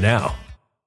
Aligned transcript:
now. 0.00 0.34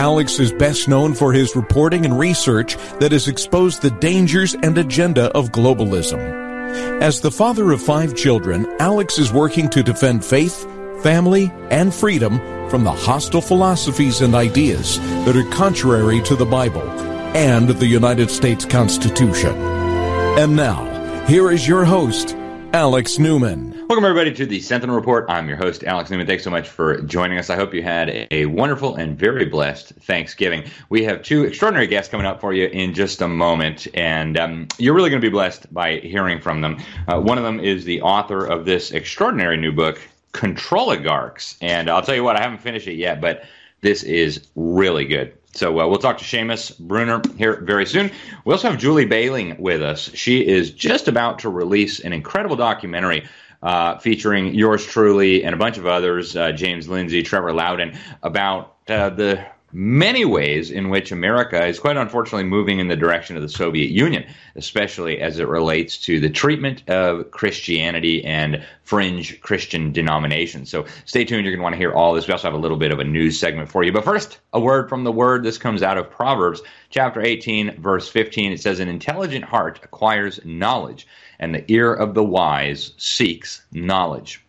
Alex 0.00 0.40
is 0.40 0.50
best 0.50 0.88
known 0.88 1.12
for 1.12 1.30
his 1.30 1.54
reporting 1.54 2.06
and 2.06 2.18
research 2.18 2.78
that 3.00 3.12
has 3.12 3.28
exposed 3.28 3.82
the 3.82 3.90
dangers 3.90 4.54
and 4.54 4.78
agenda 4.78 5.26
of 5.36 5.52
globalism. 5.52 6.18
As 7.02 7.20
the 7.20 7.30
father 7.30 7.70
of 7.70 7.82
five 7.82 8.16
children, 8.16 8.66
Alex 8.80 9.18
is 9.18 9.30
working 9.30 9.68
to 9.68 9.82
defend 9.82 10.24
faith, 10.24 10.66
family, 11.02 11.52
and 11.70 11.92
freedom 11.92 12.38
from 12.70 12.82
the 12.82 12.90
hostile 12.90 13.42
philosophies 13.42 14.22
and 14.22 14.34
ideas 14.34 14.98
that 15.26 15.36
are 15.36 15.50
contrary 15.50 16.22
to 16.22 16.34
the 16.34 16.46
Bible 16.46 16.88
and 17.36 17.68
the 17.68 17.86
United 17.86 18.30
States 18.30 18.64
Constitution. 18.64 19.54
And 19.54 20.56
now, 20.56 21.26
here 21.26 21.50
is 21.50 21.68
your 21.68 21.84
host, 21.84 22.34
Alex 22.72 23.18
Newman. 23.18 23.69
Welcome, 23.90 24.04
everybody, 24.04 24.32
to 24.36 24.46
the 24.46 24.60
Sentinel 24.60 24.94
Report. 24.94 25.26
I'm 25.28 25.48
your 25.48 25.56
host, 25.56 25.82
Alex 25.82 26.10
Newman. 26.10 26.24
Thanks 26.24 26.44
so 26.44 26.50
much 26.50 26.68
for 26.68 27.02
joining 27.02 27.38
us. 27.38 27.50
I 27.50 27.56
hope 27.56 27.74
you 27.74 27.82
had 27.82 28.28
a 28.30 28.46
wonderful 28.46 28.94
and 28.94 29.18
very 29.18 29.46
blessed 29.46 29.88
Thanksgiving. 29.94 30.62
We 30.90 31.02
have 31.02 31.24
two 31.24 31.42
extraordinary 31.42 31.88
guests 31.88 32.08
coming 32.08 32.24
up 32.24 32.40
for 32.40 32.52
you 32.52 32.68
in 32.68 32.94
just 32.94 33.20
a 33.20 33.26
moment, 33.26 33.88
and 33.94 34.38
um, 34.38 34.68
you're 34.78 34.94
really 34.94 35.10
going 35.10 35.20
to 35.20 35.26
be 35.26 35.32
blessed 35.32 35.74
by 35.74 35.96
hearing 35.96 36.40
from 36.40 36.60
them. 36.60 36.80
Uh, 37.08 37.20
one 37.20 37.36
of 37.36 37.42
them 37.42 37.58
is 37.58 37.84
the 37.84 38.00
author 38.02 38.46
of 38.46 38.64
this 38.64 38.92
extraordinary 38.92 39.56
new 39.56 39.72
book, 39.72 40.00
Controligarchs. 40.34 41.56
And 41.60 41.90
I'll 41.90 42.02
tell 42.02 42.14
you 42.14 42.22
what, 42.22 42.36
I 42.36 42.42
haven't 42.42 42.60
finished 42.60 42.86
it 42.86 42.94
yet, 42.94 43.20
but 43.20 43.42
this 43.80 44.04
is 44.04 44.46
really 44.54 45.04
good. 45.04 45.32
So 45.52 45.80
uh, 45.80 45.86
we'll 45.88 45.98
talk 45.98 46.18
to 46.18 46.24
Seamus 46.24 46.78
Bruner 46.78 47.20
here 47.36 47.60
very 47.62 47.84
soon. 47.84 48.10
We 48.44 48.52
also 48.52 48.70
have 48.70 48.78
Julie 48.78 49.06
Behling 49.06 49.58
with 49.58 49.82
us. 49.82 50.10
She 50.14 50.46
is 50.46 50.70
just 50.70 51.08
about 51.08 51.40
to 51.40 51.48
release 51.48 52.00
an 52.00 52.12
incredible 52.12 52.56
documentary 52.56 53.28
uh, 53.62 53.98
featuring 53.98 54.54
yours 54.54 54.84
truly 54.84 55.44
and 55.44 55.54
a 55.54 55.58
bunch 55.58 55.76
of 55.76 55.86
others, 55.86 56.36
uh, 56.36 56.52
James 56.52 56.88
Lindsay, 56.88 57.22
Trevor 57.22 57.52
Loudon, 57.52 57.98
about 58.22 58.76
uh, 58.88 59.10
the 59.10 59.44
many 59.72 60.24
ways 60.24 60.70
in 60.70 60.88
which 60.88 61.12
America 61.12 61.64
is 61.64 61.78
quite 61.78 61.96
unfortunately 61.96 62.44
moving 62.44 62.80
in 62.80 62.88
the 62.88 62.96
direction 62.96 63.36
of 63.36 63.42
the 63.42 63.48
Soviet 63.48 63.90
Union, 63.90 64.24
especially 64.56 65.20
as 65.20 65.38
it 65.38 65.46
relates 65.46 65.96
to 65.98 66.18
the 66.18 66.30
treatment 66.30 66.88
of 66.88 67.30
Christianity 67.30 68.24
and 68.24 68.64
fringe 68.82 69.40
Christian 69.40 69.92
denominations. 69.92 70.70
So 70.70 70.86
stay 71.04 71.24
tuned. 71.24 71.44
You're 71.44 71.52
going 71.52 71.60
to 71.60 71.62
want 71.62 71.74
to 71.74 71.78
hear 71.78 71.92
all 71.92 72.14
this. 72.14 72.26
We 72.26 72.32
also 72.32 72.48
have 72.48 72.58
a 72.58 72.62
little 72.62 72.76
bit 72.76 72.90
of 72.90 72.98
a 72.98 73.04
news 73.04 73.38
segment 73.38 73.70
for 73.70 73.84
you. 73.84 73.92
But 73.92 74.04
first, 74.04 74.40
a 74.52 74.60
word 74.60 74.88
from 74.88 75.04
the 75.04 75.12
word. 75.12 75.44
This 75.44 75.58
comes 75.58 75.82
out 75.82 75.98
of 75.98 76.10
Proverbs 76.10 76.60
chapter 76.90 77.22
18, 77.22 77.80
verse 77.80 78.08
15. 78.08 78.52
It 78.52 78.60
says, 78.60 78.80
An 78.80 78.88
intelligent 78.88 79.44
heart 79.44 79.80
acquires 79.82 80.40
knowledge, 80.44 81.06
and 81.38 81.54
the 81.54 81.64
ear 81.72 81.94
of 81.94 82.14
the 82.14 82.24
wise 82.24 82.92
seeks 82.96 83.62
knowledge. 83.72 84.42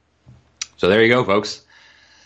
So 0.77 0.89
there 0.89 1.03
you 1.03 1.09
go, 1.09 1.23
folks. 1.23 1.61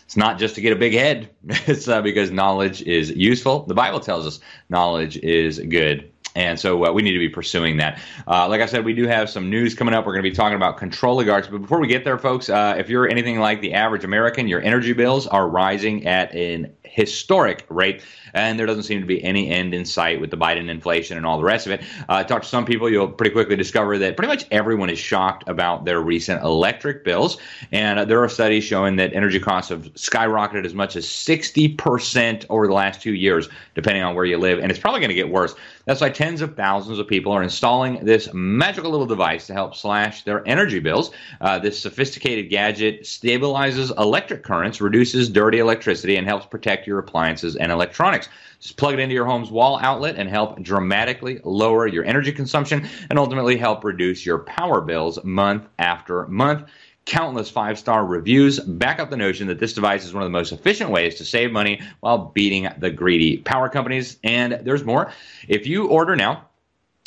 It's 0.05 0.17
not 0.17 0.37
just 0.37 0.55
to 0.55 0.61
get 0.61 0.73
a 0.73 0.75
big 0.75 0.93
head. 0.93 1.29
It's 1.67 1.87
uh, 1.87 2.01
because 2.01 2.31
knowledge 2.31 2.81
is 2.83 3.11
useful. 3.11 3.65
The 3.65 3.73
Bible 3.73 3.99
tells 3.99 4.25
us 4.27 4.39
knowledge 4.69 5.17
is 5.17 5.59
good. 5.59 6.11
And 6.35 6.59
so 6.59 6.85
uh, 6.85 6.91
we 6.91 7.01
need 7.01 7.13
to 7.13 7.19
be 7.19 7.29
pursuing 7.29 7.77
that. 7.77 7.99
Uh, 8.27 8.47
like 8.47 8.61
I 8.61 8.65
said, 8.65 8.83
we 8.83 8.93
do 8.93 9.07
have 9.07 9.29
some 9.29 9.49
news 9.49 9.73
coming 9.73 9.93
up. 9.93 10.05
We're 10.05 10.13
going 10.13 10.23
to 10.23 10.29
be 10.29 10.35
talking 10.35 10.55
about 10.55 10.77
control 10.77 11.05
Controligarchs. 11.05 11.51
But 11.51 11.61
before 11.61 11.79
we 11.79 11.87
get 11.87 12.03
there, 12.03 12.17
folks, 12.17 12.49
uh, 12.49 12.75
if 12.77 12.89
you're 12.89 13.07
anything 13.07 13.39
like 13.39 13.61
the 13.61 13.73
average 13.73 14.03
American, 14.03 14.47
your 14.47 14.61
energy 14.61 14.93
bills 14.93 15.27
are 15.27 15.47
rising 15.47 16.05
at 16.07 16.33
an 16.33 16.73
historic 16.83 17.65
rate, 17.69 18.03
and 18.33 18.57
there 18.57 18.65
doesn't 18.65 18.83
seem 18.83 19.01
to 19.01 19.05
be 19.05 19.23
any 19.23 19.49
end 19.49 19.73
in 19.73 19.85
sight 19.85 20.19
with 20.19 20.31
the 20.31 20.37
Biden 20.37 20.69
inflation 20.69 21.17
and 21.17 21.25
all 21.25 21.37
the 21.37 21.43
rest 21.43 21.65
of 21.65 21.73
it. 21.73 21.83
Uh, 22.09 22.23
talk 22.23 22.41
to 22.41 22.47
some 22.47 22.65
people, 22.65 22.89
you'll 22.89 23.07
pretty 23.07 23.31
quickly 23.31 23.55
discover 23.55 23.97
that 23.97 24.17
pretty 24.17 24.29
much 24.29 24.45
everyone 24.51 24.89
is 24.89 24.99
shocked 24.99 25.43
about 25.47 25.85
their 25.85 26.01
recent 26.01 26.41
electric 26.43 27.03
bills, 27.03 27.37
and 27.71 27.99
uh, 27.99 28.05
there 28.05 28.23
are 28.23 28.29
studies 28.29 28.63
showing 28.63 28.95
that 28.95 29.13
energy 29.13 29.39
costs 29.39 29.69
have 29.69 29.93
skyrocketed 29.93 30.65
as 30.65 30.73
much 30.73 30.95
as 30.95 31.05
60% 31.05 32.45
over 32.49 32.67
the 32.67 32.73
last 32.73 33.01
two 33.01 33.13
years, 33.13 33.49
depending 33.75 34.03
on 34.03 34.15
where 34.15 34.25
you 34.25 34.37
live, 34.37 34.59
and 34.59 34.71
it's 34.71 34.79
probably 34.79 35.01
going 35.01 35.09
to 35.09 35.15
get 35.15 35.29
worse. 35.29 35.53
That's 35.85 36.01
why 36.01 36.09
tens 36.09 36.41
of 36.41 36.55
thousands 36.55 36.97
of 36.97 37.07
people 37.07 37.31
are 37.31 37.43
installing 37.43 38.03
this 38.03 38.33
magical 38.33 38.89
little 38.89 39.05
device 39.05 39.45
to 39.47 39.53
help 39.53 39.75
slash 39.75 40.23
their 40.23 40.45
energy 40.47 40.79
bills. 40.79 41.11
Uh, 41.39 41.59
this 41.59 41.79
sophisticated 41.79 42.49
gadget 42.49 43.03
stabilizes 43.03 43.95
electric 43.97 44.43
currents, 44.43 44.81
reduces 44.81 45.29
dirty 45.29 45.59
electricity, 45.59 46.15
and 46.15 46.27
helps 46.27 46.47
protect 46.47 46.87
your 46.87 46.97
appliances 46.97 47.55
and 47.55 47.71
electronics. 47.71 48.29
Just 48.59 48.77
plug 48.77 48.95
it 48.95 48.99
into 48.99 49.13
your 49.13 49.25
home's 49.25 49.51
wall 49.51 49.77
outlet 49.79 50.15
and 50.15 50.27
help 50.27 50.59
dramatically 50.63 51.39
lower 51.43 51.85
your 51.85 52.03
energy 52.03 52.31
consumption 52.31 52.87
and 53.11 53.19
ultimately 53.19 53.55
help 53.55 53.83
reduce 53.83 54.25
your 54.25 54.39
power 54.39 54.81
bills 54.81 55.23
month 55.23 55.67
after 55.77 56.25
month 56.27 56.63
countless 57.05 57.49
five 57.49 57.77
star 57.77 58.05
reviews 58.05 58.59
back 58.59 58.99
up 58.99 59.09
the 59.09 59.17
notion 59.17 59.47
that 59.47 59.59
this 59.59 59.73
device 59.73 60.05
is 60.05 60.13
one 60.13 60.23
of 60.23 60.27
the 60.27 60.31
most 60.31 60.51
efficient 60.51 60.89
ways 60.89 61.15
to 61.15 61.25
save 61.25 61.51
money 61.51 61.81
while 61.99 62.31
beating 62.33 62.67
the 62.79 62.89
greedy 62.89 63.37
power 63.37 63.69
companies. 63.69 64.17
And 64.23 64.59
there's 64.63 64.83
more. 64.83 65.11
If 65.47 65.67
you 65.67 65.87
order 65.87 66.15
now, 66.15 66.45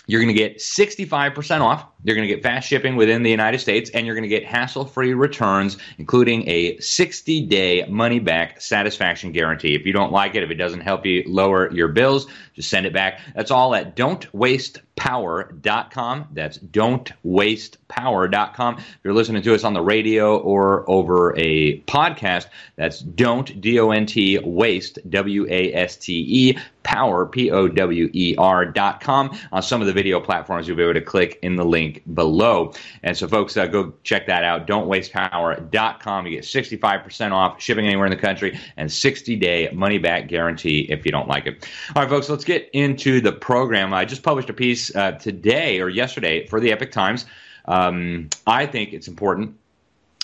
you're 0.07 0.23
going 0.23 0.35
to 0.35 0.39
get 0.41 0.59
65% 0.59 1.61
off. 1.61 1.85
You're 2.05 2.15
going 2.15 2.29
to 2.29 2.33
get 2.33 2.45
fast 2.45 2.69
shipping 2.69 2.95
within 2.95 3.25
the 3.25 3.31
United 3.31 3.59
States, 3.59 3.91
and 3.91 4.07
you're 4.07 4.15
going 4.15 4.23
to 4.23 4.29
get 4.29 4.45
hassle 4.45 4.85
free 4.85 5.15
returns, 5.15 5.79
including 5.99 6.49
a 6.49 6.79
60 6.79 7.41
day 7.47 7.85
money 7.89 8.21
back 8.21 8.61
satisfaction 8.61 9.33
guarantee. 9.33 9.75
If 9.75 9.85
you 9.85 9.93
don't 9.93 10.13
like 10.13 10.37
it, 10.37 10.45
if 10.45 10.51
it 10.51 10.55
doesn't 10.55 10.81
help 10.81 11.05
you 11.05 11.25
lower 11.27 11.73
your 11.73 11.89
bills, 11.89 12.29
just 12.55 12.71
send 12.71 12.87
it 12.87 12.93
back. 12.93 13.21
That's 13.35 13.51
all 13.51 13.75
at 13.75 13.97
don'twastepower.com. 13.97 16.29
That's 16.33 16.59
don'twastepower.com. 16.59 18.79
If 18.79 18.99
you're 19.03 19.15
listening 19.15 19.43
to 19.43 19.55
us 19.55 19.65
on 19.65 19.75
the 19.75 19.83
radio 19.83 20.39
or 20.39 20.89
over 20.89 21.37
a 21.37 21.81
podcast, 21.83 22.47
that's 22.77 23.01
don't, 23.01 23.61
D 23.61 23.81
O 23.81 23.91
N 23.91 24.07
T, 24.07 24.39
waste, 24.39 25.01
W 25.11 25.49
A 25.51 25.75
S 25.75 25.97
T 25.97 26.25
E, 26.29 26.57
power, 26.85 27.27
P 27.27 27.51
O 27.51 27.69
W 27.69 28.11
E 28.13 28.35
R 28.39 28.65
dot 28.65 29.01
com. 29.01 29.37
On 29.53 29.63
some 29.63 29.81
of 29.81 29.87
the 29.87 29.93
video 29.93 30.21
platforms, 30.21 30.67
you'll 30.67 30.77
be 30.77 30.83
able 30.83 30.95
to 30.95 31.01
click 31.01 31.39
in 31.43 31.57
the 31.57 31.65
link 31.65 31.88
below. 32.15 32.73
And 33.03 33.17
so, 33.17 33.29
folks, 33.29 33.57
uh, 33.57 33.67
go 33.67 33.93
check 34.03 34.27
that 34.27 34.45
out. 34.45 34.67
Don'tWastePower.com. 34.67 36.27
You 36.27 36.37
get 36.37 36.45
65% 36.45 37.33
off 37.33 37.61
shipping 37.61 37.87
anywhere 37.87 38.07
in 38.07 38.11
the 38.11 38.17
country 38.17 38.59
and 38.77 38.91
60 38.91 39.37
day 39.37 39.71
money 39.73 39.99
back 39.99 40.29
guarantee 40.29 40.87
if 40.91 41.05
you 41.05 41.13
don't 41.13 41.29
like 41.29 41.47
it. 41.47 41.69
All 41.95 42.03
right, 42.03 42.09
folks, 42.09 42.29
let's 42.29 42.45
get 42.45 42.69
into 42.73 43.21
the 43.21 43.33
program. 43.33 43.93
I 43.93 44.05
just 44.05 44.23
published 44.23 44.51
a 44.51 44.55
piece 44.55 44.95
uh, 44.95 45.13
today 45.13 45.81
or 45.81 45.89
yesterday 45.89 46.47
for 46.47 46.61
the 46.61 46.73
Epoch 46.73 46.91
Times. 46.91 47.27
Um, 47.67 48.31
I 48.47 48.67
think 48.67 48.93
it's 48.93 49.09
important 49.09 49.57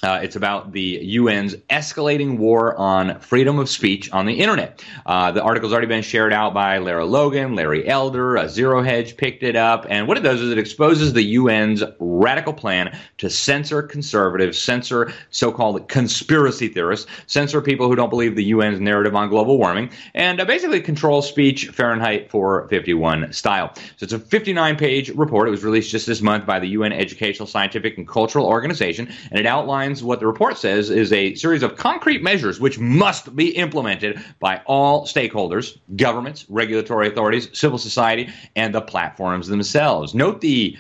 uh, 0.05 0.21
it's 0.23 0.37
about 0.37 0.73
the 0.73 1.19
UN's 1.19 1.55
escalating 1.71 2.37
war 2.39 2.77
on 2.77 3.19
freedom 3.21 3.59
of 3.59 3.69
speech 3.69 4.13
on 4.13 4.27
the 4.27 4.35
internet. 4.35 4.85
Uh, 5.07 5.33
the 5.33 5.43
article's 5.43 5.73
already 5.73 5.87
been 5.87 6.03
shared 6.03 6.33
out 6.33 6.53
by 6.53 6.79
Lara 6.79 7.07
Logan, 7.07 7.55
Larry 7.55 7.89
Elder, 7.89 8.37
uh, 8.37 8.47
Zero 8.47 8.83
Hedge 8.83 9.17
picked 9.17 9.43
it 9.43 9.57
up, 9.57 9.87
and 9.89 10.07
what 10.07 10.19
it 10.19 10.21
does 10.21 10.41
is 10.41 10.51
it 10.51 10.59
exposes 10.59 11.13
the 11.13 11.37
UN's 11.37 11.83
radical 11.99 12.53
plan 12.53 12.97
to 13.19 13.31
censor 13.31 13.83
conservatives, 13.83 14.59
censor 14.59 15.13
so-called 15.31 15.89
conspiracy 15.89 16.69
theorists, 16.69 17.07
censor 17.27 17.61
people 17.61 17.89
who 17.89 17.97
don't 17.97 18.11
believe 18.11 18.37
the 18.37 18.53
UN's 18.53 18.81
narrative 18.81 19.15
on 19.15 19.29
global 19.31 19.59
warming, 19.59 19.91
and 20.15 20.41
uh, 20.41 20.45
basically 20.45 20.81
control 20.81 21.23
speech 21.23 21.69
Fahrenheit 21.69 22.31
451 22.31 23.33
style. 23.33 23.73
So 23.75 24.05
it's 24.05 24.13
a 24.13 24.19
59-page 24.19 25.11
report. 25.11 25.49
It 25.49 25.51
was 25.51 25.65
released 25.65 25.91
just 25.91 26.07
this 26.07 26.21
month 26.21 26.45
by 26.45 26.59
the 26.59 26.69
UN 26.69 26.93
Educational, 26.93 27.47
Scientific, 27.47 27.97
and 27.97 28.07
Cultural 28.07 28.47
Organization, 28.47 29.09
and 29.31 29.41
it 29.41 29.47
outlines 29.47 29.94
outlines 29.95 30.03
what 30.03 30.21
the 30.21 30.27
report 30.27 30.59
says 30.59 30.91
is 30.91 31.13
a 31.13 31.35
series 31.37 31.63
of 31.63 31.77
concrete 31.77 32.23
measures 32.23 32.59
which 32.59 32.79
must 32.79 33.35
be 33.37 33.51
implemented 33.57 34.21
by 34.41 34.61
all 34.67 35.07
stakeholders, 35.07 35.79
governments, 35.97 36.47
regulatory 36.49 37.07
authorities, 37.07 37.49
civil 37.53 37.79
society, 37.79 38.29
and 38.57 38.75
the 38.75 38.81
platforms 38.81 39.47
themselves. 39.47 40.15
Note 40.15 40.41
the 40.41 40.77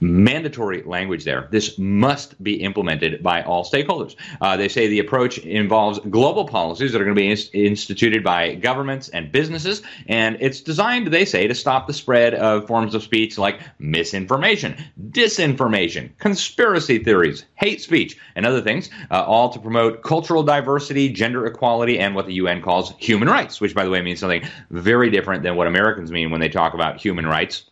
mandatory 0.00 0.82
language 0.82 1.24
there. 1.24 1.48
This 1.50 1.78
must 1.78 2.42
be 2.42 2.54
implemented 2.62 3.22
by 3.22 3.42
all 3.42 3.64
stakeholders. 3.64 4.16
Uh, 4.40 4.56
they 4.56 4.68
say 4.68 4.86
the 4.86 4.98
approach 4.98 5.38
involves 5.38 5.98
global 6.10 6.46
policies 6.46 6.92
that 6.92 7.00
are 7.00 7.04
going 7.04 7.16
to 7.16 7.20
be 7.20 7.30
ins- 7.30 7.50
instituted 7.52 8.22
by 8.22 8.54
governments 8.54 9.08
and 9.08 9.32
businesses, 9.32 9.82
and 10.08 10.36
it's 10.40 10.60
designed, 10.60 11.08
they 11.08 11.24
say, 11.24 11.46
to 11.46 11.54
stop 11.54 11.86
the 11.86 11.92
spread 11.92 12.34
of 12.34 12.66
forms 12.66 12.94
of 12.94 13.02
speech 13.02 13.38
like 13.38 13.60
misinformation, 13.78 14.76
disinformation, 15.10 16.10
conspiracy 16.18 16.98
theories, 16.98 17.44
hate 17.54 17.80
speech, 17.80 18.16
and 18.34 18.46
other 18.46 18.60
things, 18.60 18.90
uh, 19.10 19.22
all 19.22 19.48
to 19.48 19.58
promote 19.58 20.02
cultural 20.02 20.42
diversity, 20.42 21.08
gender 21.08 21.46
equality, 21.46 21.98
and 21.98 22.14
what 22.14 22.26
the 22.26 22.34
UN 22.34 22.62
calls 22.62 22.94
human 22.98 23.28
rights, 23.28 23.60
which, 23.60 23.74
by 23.74 23.84
the 23.84 23.90
way, 23.90 24.00
means 24.02 24.20
something 24.20 24.42
very 24.70 25.10
different 25.10 25.42
than 25.42 25.56
what 25.56 25.66
Americans 25.66 26.10
mean 26.10 26.30
when 26.30 26.40
they 26.40 26.48
talk 26.48 26.74
about 26.74 27.00
human 27.00 27.26
rights. 27.26 27.64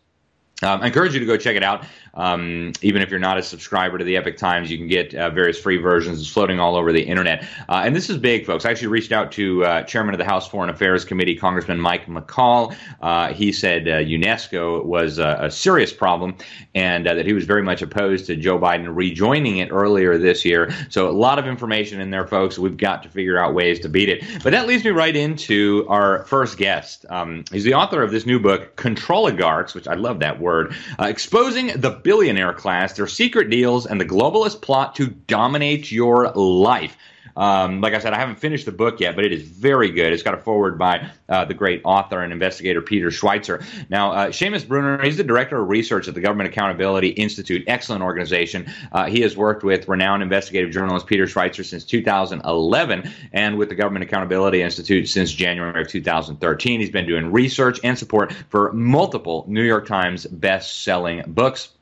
Um, 0.63 0.81
I 0.83 0.87
encourage 0.87 1.15
you 1.15 1.21
to 1.21 1.27
go 1.27 1.37
check 1.37 1.57
it 1.57 1.63
out. 1.63 1.85
Um, 2.15 2.73
even 2.83 3.03
if 3.03 3.11
you're 3.11 3.21
not 3.21 3.39
a 3.39 3.43
subscriber 3.43 3.99
to 3.99 4.05
the 4.05 4.17
Epoch 4.17 4.37
Times, 4.37 4.71
you 4.71 4.79
can 4.79 4.87
get 4.87 5.15
uh, 5.15 5.31
various 5.31 5.59
free 5.59 5.77
versions. 5.79 6.21
It's 6.21 6.29
floating 6.29 6.61
all 6.61 6.77
over 6.77 6.93
the 6.93 7.03
internet. 7.03 7.47
Uh, 7.69 7.83
and 7.85 7.95
this 7.95 8.09
is 8.09 8.19
big, 8.19 8.47
folks. 8.47 8.65
I 8.65 8.71
actually 8.71 8.89
reached 8.89 9.13
out 9.13 9.33
to 9.33 9.65
uh, 9.65 9.83
Chairman 9.83 10.15
of 10.15 10.19
the 10.19 10.25
House 10.25 10.49
Foreign 10.49 10.71
Affairs 10.71 11.05
Committee, 11.05 11.35
Congressman 11.35 11.81
Mike 11.81 12.07
McCaul. 12.07 12.75
Uh, 13.01 13.33
he 13.33 13.53
said 13.53 13.89
uh, 13.89 13.99
UNESCO 13.99 14.85
was 14.85 15.19
a, 15.19 15.39
a, 15.43 15.51
serious 15.51 15.93
problem 15.93 16.35
and 16.75 17.07
uh, 17.07 17.15
that 17.15 17.27
he 17.27 17.33
was 17.33 17.45
very 17.45 17.63
much 17.63 17.81
opposed 17.81 18.27
to 18.27 18.37
Joe 18.37 18.59
Biden 18.59 18.95
rejoining 18.95 19.59
it 19.59 19.71
earlier 19.71 20.19
this 20.19 20.45
year. 20.45 20.73
So 20.91 21.09
a 21.09 21.13
lot 21.13 21.39
of 21.39 21.47
information 21.47 22.01
in 22.01 22.11
there, 22.11 22.27
folks. 22.27 22.59
We've 22.59 22.77
got 22.77 23.03
to 23.05 23.09
figure 23.09 23.39
out 23.39 23.55
ways 23.55 23.81
to 23.81 23.89
beat 23.89 24.09
it. 24.09 24.25
But 24.43 24.51
that 24.51 24.67
leads 24.67 24.85
me 24.85 24.91
right 24.91 25.15
into 25.15 25.87
our 25.89 26.25
first 26.25 26.59
guest. 26.59 27.07
Um, 27.09 27.45
he's 27.51 27.65
the 27.65 27.75
author 27.75 28.03
of 28.03 28.11
this 28.11 28.27
new 28.27 28.39
book, 28.39 28.77
Controligarchs, 28.77 29.75
which 29.75 29.89
I 29.89 29.95
love 29.95 30.21
that 30.21 30.41
word, 30.41 30.75
exposing 30.99 31.69
the 31.69 31.91
billionaire 32.05 32.53
class, 32.53 32.93
their 32.93 33.09
secret 33.09 33.51
deals, 33.51 33.87
and 33.87 34.01
the 34.01 34.05
globalist 34.05 34.63
plot 34.63 34.95
to 34.97 35.09
dominate 35.09 35.91
your 35.91 36.31
life. 36.31 36.97
Um, 37.37 37.81
like 37.81 37.95
I 37.95 37.99
said, 37.99 38.13
I 38.13 38.19
haven't 38.19 38.39
finished 38.39 38.65
the 38.65 38.73
book 38.73 39.01
yet, 39.01 39.17
but 39.17 39.25
it 39.25 39.33
is 39.33 39.43
very 39.43 39.91
good. 39.91 40.13
It's 40.13 40.23
got 40.23 40.35
a 40.35 40.39
forward 40.39 40.79
by 40.79 41.11
uh, 41.29 41.45
the 41.45 41.55
great 41.55 41.83
author 41.85 42.23
and 42.23 42.33
investigator 42.33 42.81
Peter 42.81 43.09
Schweizer. 43.09 43.65
Now, 43.89 44.13
uh, 44.13 44.27
Seamus 44.29 44.67
Bruner, 44.67 45.03
he's 45.03 45.17
the 45.17 45.25
director 45.25 45.61
of 45.61 45.69
research 45.69 46.07
at 46.07 46.15
the 46.15 46.21
Government 46.21 46.49
Accountability 46.49 47.09
Institute, 47.09 47.65
excellent 47.67 48.03
organization. 48.03 48.67
Uh, 48.93 49.07
he 49.07 49.21
has 49.23 49.37
worked 49.37 49.65
with 49.65 49.89
renowned 49.89 50.23
investigative 50.23 50.71
journalist 50.71 51.07
Peter 51.07 51.25
Schweizer 51.25 51.65
since 51.65 51.85
2011 51.85 53.11
and 53.33 53.59
with 53.59 53.69
the 53.69 53.75
Government 53.75 54.05
Accountability 54.05 54.63
Institute 54.63 55.09
since 55.09 55.33
January 55.33 55.83
of 55.83 55.89
2013. 55.89 56.81
He's 56.81 56.91
been 56.91 57.07
doing 57.07 57.33
research 57.33 57.81
and 57.83 57.99
support 57.99 58.33
for 58.49 58.73
multiple 58.73 59.45
New 59.49 59.63
York 59.63 59.87
Times 59.87 60.27
best-selling 60.27 61.25
books. 61.27 61.74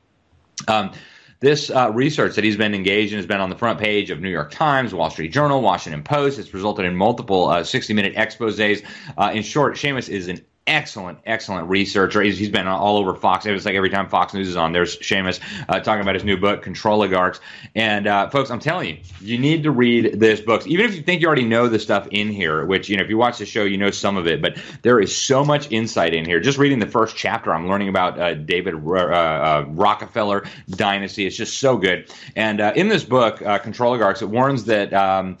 Um, 0.67 0.91
this 1.39 1.69
uh, 1.69 1.91
research 1.91 2.35
that 2.35 2.43
he's 2.45 2.55
been 2.55 2.73
engaged 2.73 3.11
in 3.11 3.17
has 3.17 3.25
been 3.25 3.41
on 3.41 3.49
the 3.49 3.57
front 3.57 3.77
page 3.77 4.09
of 4.11 4.21
New 4.21 4.29
York 4.29 4.49
Times, 4.51 4.93
Wall 4.93 5.09
Street 5.09 5.33
Journal, 5.33 5.61
Washington 5.61 6.01
Post. 6.01 6.39
It's 6.39 6.53
resulted 6.53 6.85
in 6.85 6.95
multiple 6.95 7.49
uh, 7.49 7.65
60 7.65 7.93
minute 7.93 8.13
exposes. 8.15 8.81
Uh, 9.17 9.31
in 9.33 9.43
short, 9.43 9.75
Seamus 9.75 10.07
is 10.07 10.29
an 10.29 10.39
excellent, 10.65 11.19
excellent 11.25 11.69
researcher. 11.69 12.21
He's, 12.21 12.37
he's 12.37 12.49
been 12.49 12.67
all 12.67 12.97
over 12.97 13.13
Fox. 13.15 13.45
It 13.45 13.51
was 13.51 13.65
like 13.65 13.75
every 13.75 13.89
time 13.89 14.07
Fox 14.07 14.33
News 14.33 14.47
is 14.47 14.55
on, 14.55 14.71
there's 14.71 14.97
Seamus 14.99 15.39
uh, 15.67 15.79
talking 15.81 16.01
about 16.01 16.15
his 16.15 16.23
new 16.23 16.37
book, 16.37 16.63
Controligarchs. 16.63 17.39
And 17.75 18.07
uh, 18.07 18.29
folks, 18.29 18.49
I'm 18.49 18.59
telling 18.59 18.89
you, 18.89 18.97
you 19.19 19.37
need 19.37 19.63
to 19.63 19.71
read 19.71 20.19
this 20.19 20.39
book. 20.39 20.65
Even 20.67 20.85
if 20.85 20.95
you 20.95 21.01
think 21.01 21.21
you 21.21 21.27
already 21.27 21.45
know 21.45 21.67
the 21.67 21.79
stuff 21.79 22.07
in 22.11 22.29
here, 22.29 22.65
which 22.65 22.89
you 22.89 22.97
know, 22.97 23.03
if 23.03 23.09
you 23.09 23.17
watch 23.17 23.39
the 23.39 23.45
show, 23.45 23.63
you 23.63 23.77
know 23.77 23.91
some 23.91 24.15
of 24.15 24.27
it, 24.27 24.41
but 24.41 24.57
there 24.83 24.99
is 24.99 25.15
so 25.15 25.43
much 25.43 25.69
insight 25.71 26.13
in 26.13 26.25
here. 26.25 26.39
Just 26.39 26.57
reading 26.57 26.79
the 26.79 26.87
first 26.87 27.15
chapter, 27.15 27.53
I'm 27.53 27.67
learning 27.67 27.89
about 27.89 28.19
uh, 28.19 28.33
David 28.35 28.75
uh, 28.75 28.77
uh, 28.77 29.65
Rockefeller 29.69 30.45
dynasty. 30.69 31.25
It's 31.25 31.35
just 31.35 31.59
so 31.59 31.77
good. 31.77 32.09
And 32.35 32.61
uh, 32.61 32.73
in 32.75 32.87
this 32.87 33.03
book, 33.03 33.41
uh, 33.41 33.59
Controligarchs, 33.59 34.21
it 34.21 34.27
warns 34.29 34.65
that 34.65 34.93
um, 34.93 35.37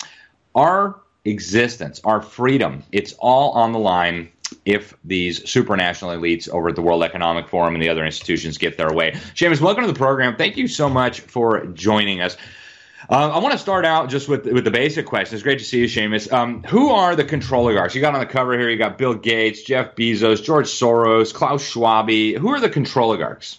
our 0.53 0.99
existence, 1.25 2.01
our 2.03 2.21
freedom, 2.21 2.83
it's 2.91 3.13
all 3.13 3.51
on 3.51 3.71
the 3.71 3.79
line 3.79 4.29
if 4.65 4.95
these 5.03 5.41
supranational 5.41 6.17
elites 6.17 6.49
over 6.49 6.69
at 6.69 6.75
the 6.75 6.81
World 6.81 7.03
Economic 7.03 7.47
Forum 7.47 7.75
and 7.75 7.83
the 7.83 7.89
other 7.89 8.05
institutions 8.05 8.57
get 8.57 8.77
their 8.77 8.93
way. 8.93 9.11
Seamus, 9.35 9.61
welcome 9.61 9.83
to 9.85 9.91
the 9.91 9.97
program. 9.97 10.35
Thank 10.35 10.57
you 10.57 10.67
so 10.67 10.89
much 10.89 11.21
for 11.21 11.65
joining 11.67 12.21
us. 12.21 12.37
Uh, 13.09 13.31
I 13.31 13.39
want 13.39 13.51
to 13.51 13.57
start 13.57 13.85
out 13.85 14.09
just 14.09 14.29
with 14.29 14.45
with 14.45 14.63
the 14.63 14.71
basic 14.71 15.05
question. 15.05 15.35
It's 15.35 15.43
great 15.43 15.59
to 15.59 15.65
see 15.65 15.79
you, 15.79 15.85
Seamus. 15.85 16.31
Um, 16.31 16.63
who 16.63 16.89
are 16.89 17.15
the 17.15 17.25
controligarchs? 17.25 17.95
You 17.95 18.01
got 18.01 18.13
on 18.13 18.21
the 18.21 18.25
cover 18.25 18.57
here. 18.57 18.69
You 18.69 18.77
got 18.77 18.97
Bill 18.97 19.13
Gates, 19.13 19.63
Jeff 19.63 19.95
Bezos, 19.95 20.41
George 20.41 20.67
Soros, 20.67 21.33
Klaus 21.33 21.63
Schwab. 21.63 22.09
Who 22.09 22.49
are 22.49 22.59
the 22.59 22.69
controligarchs? 22.69 23.57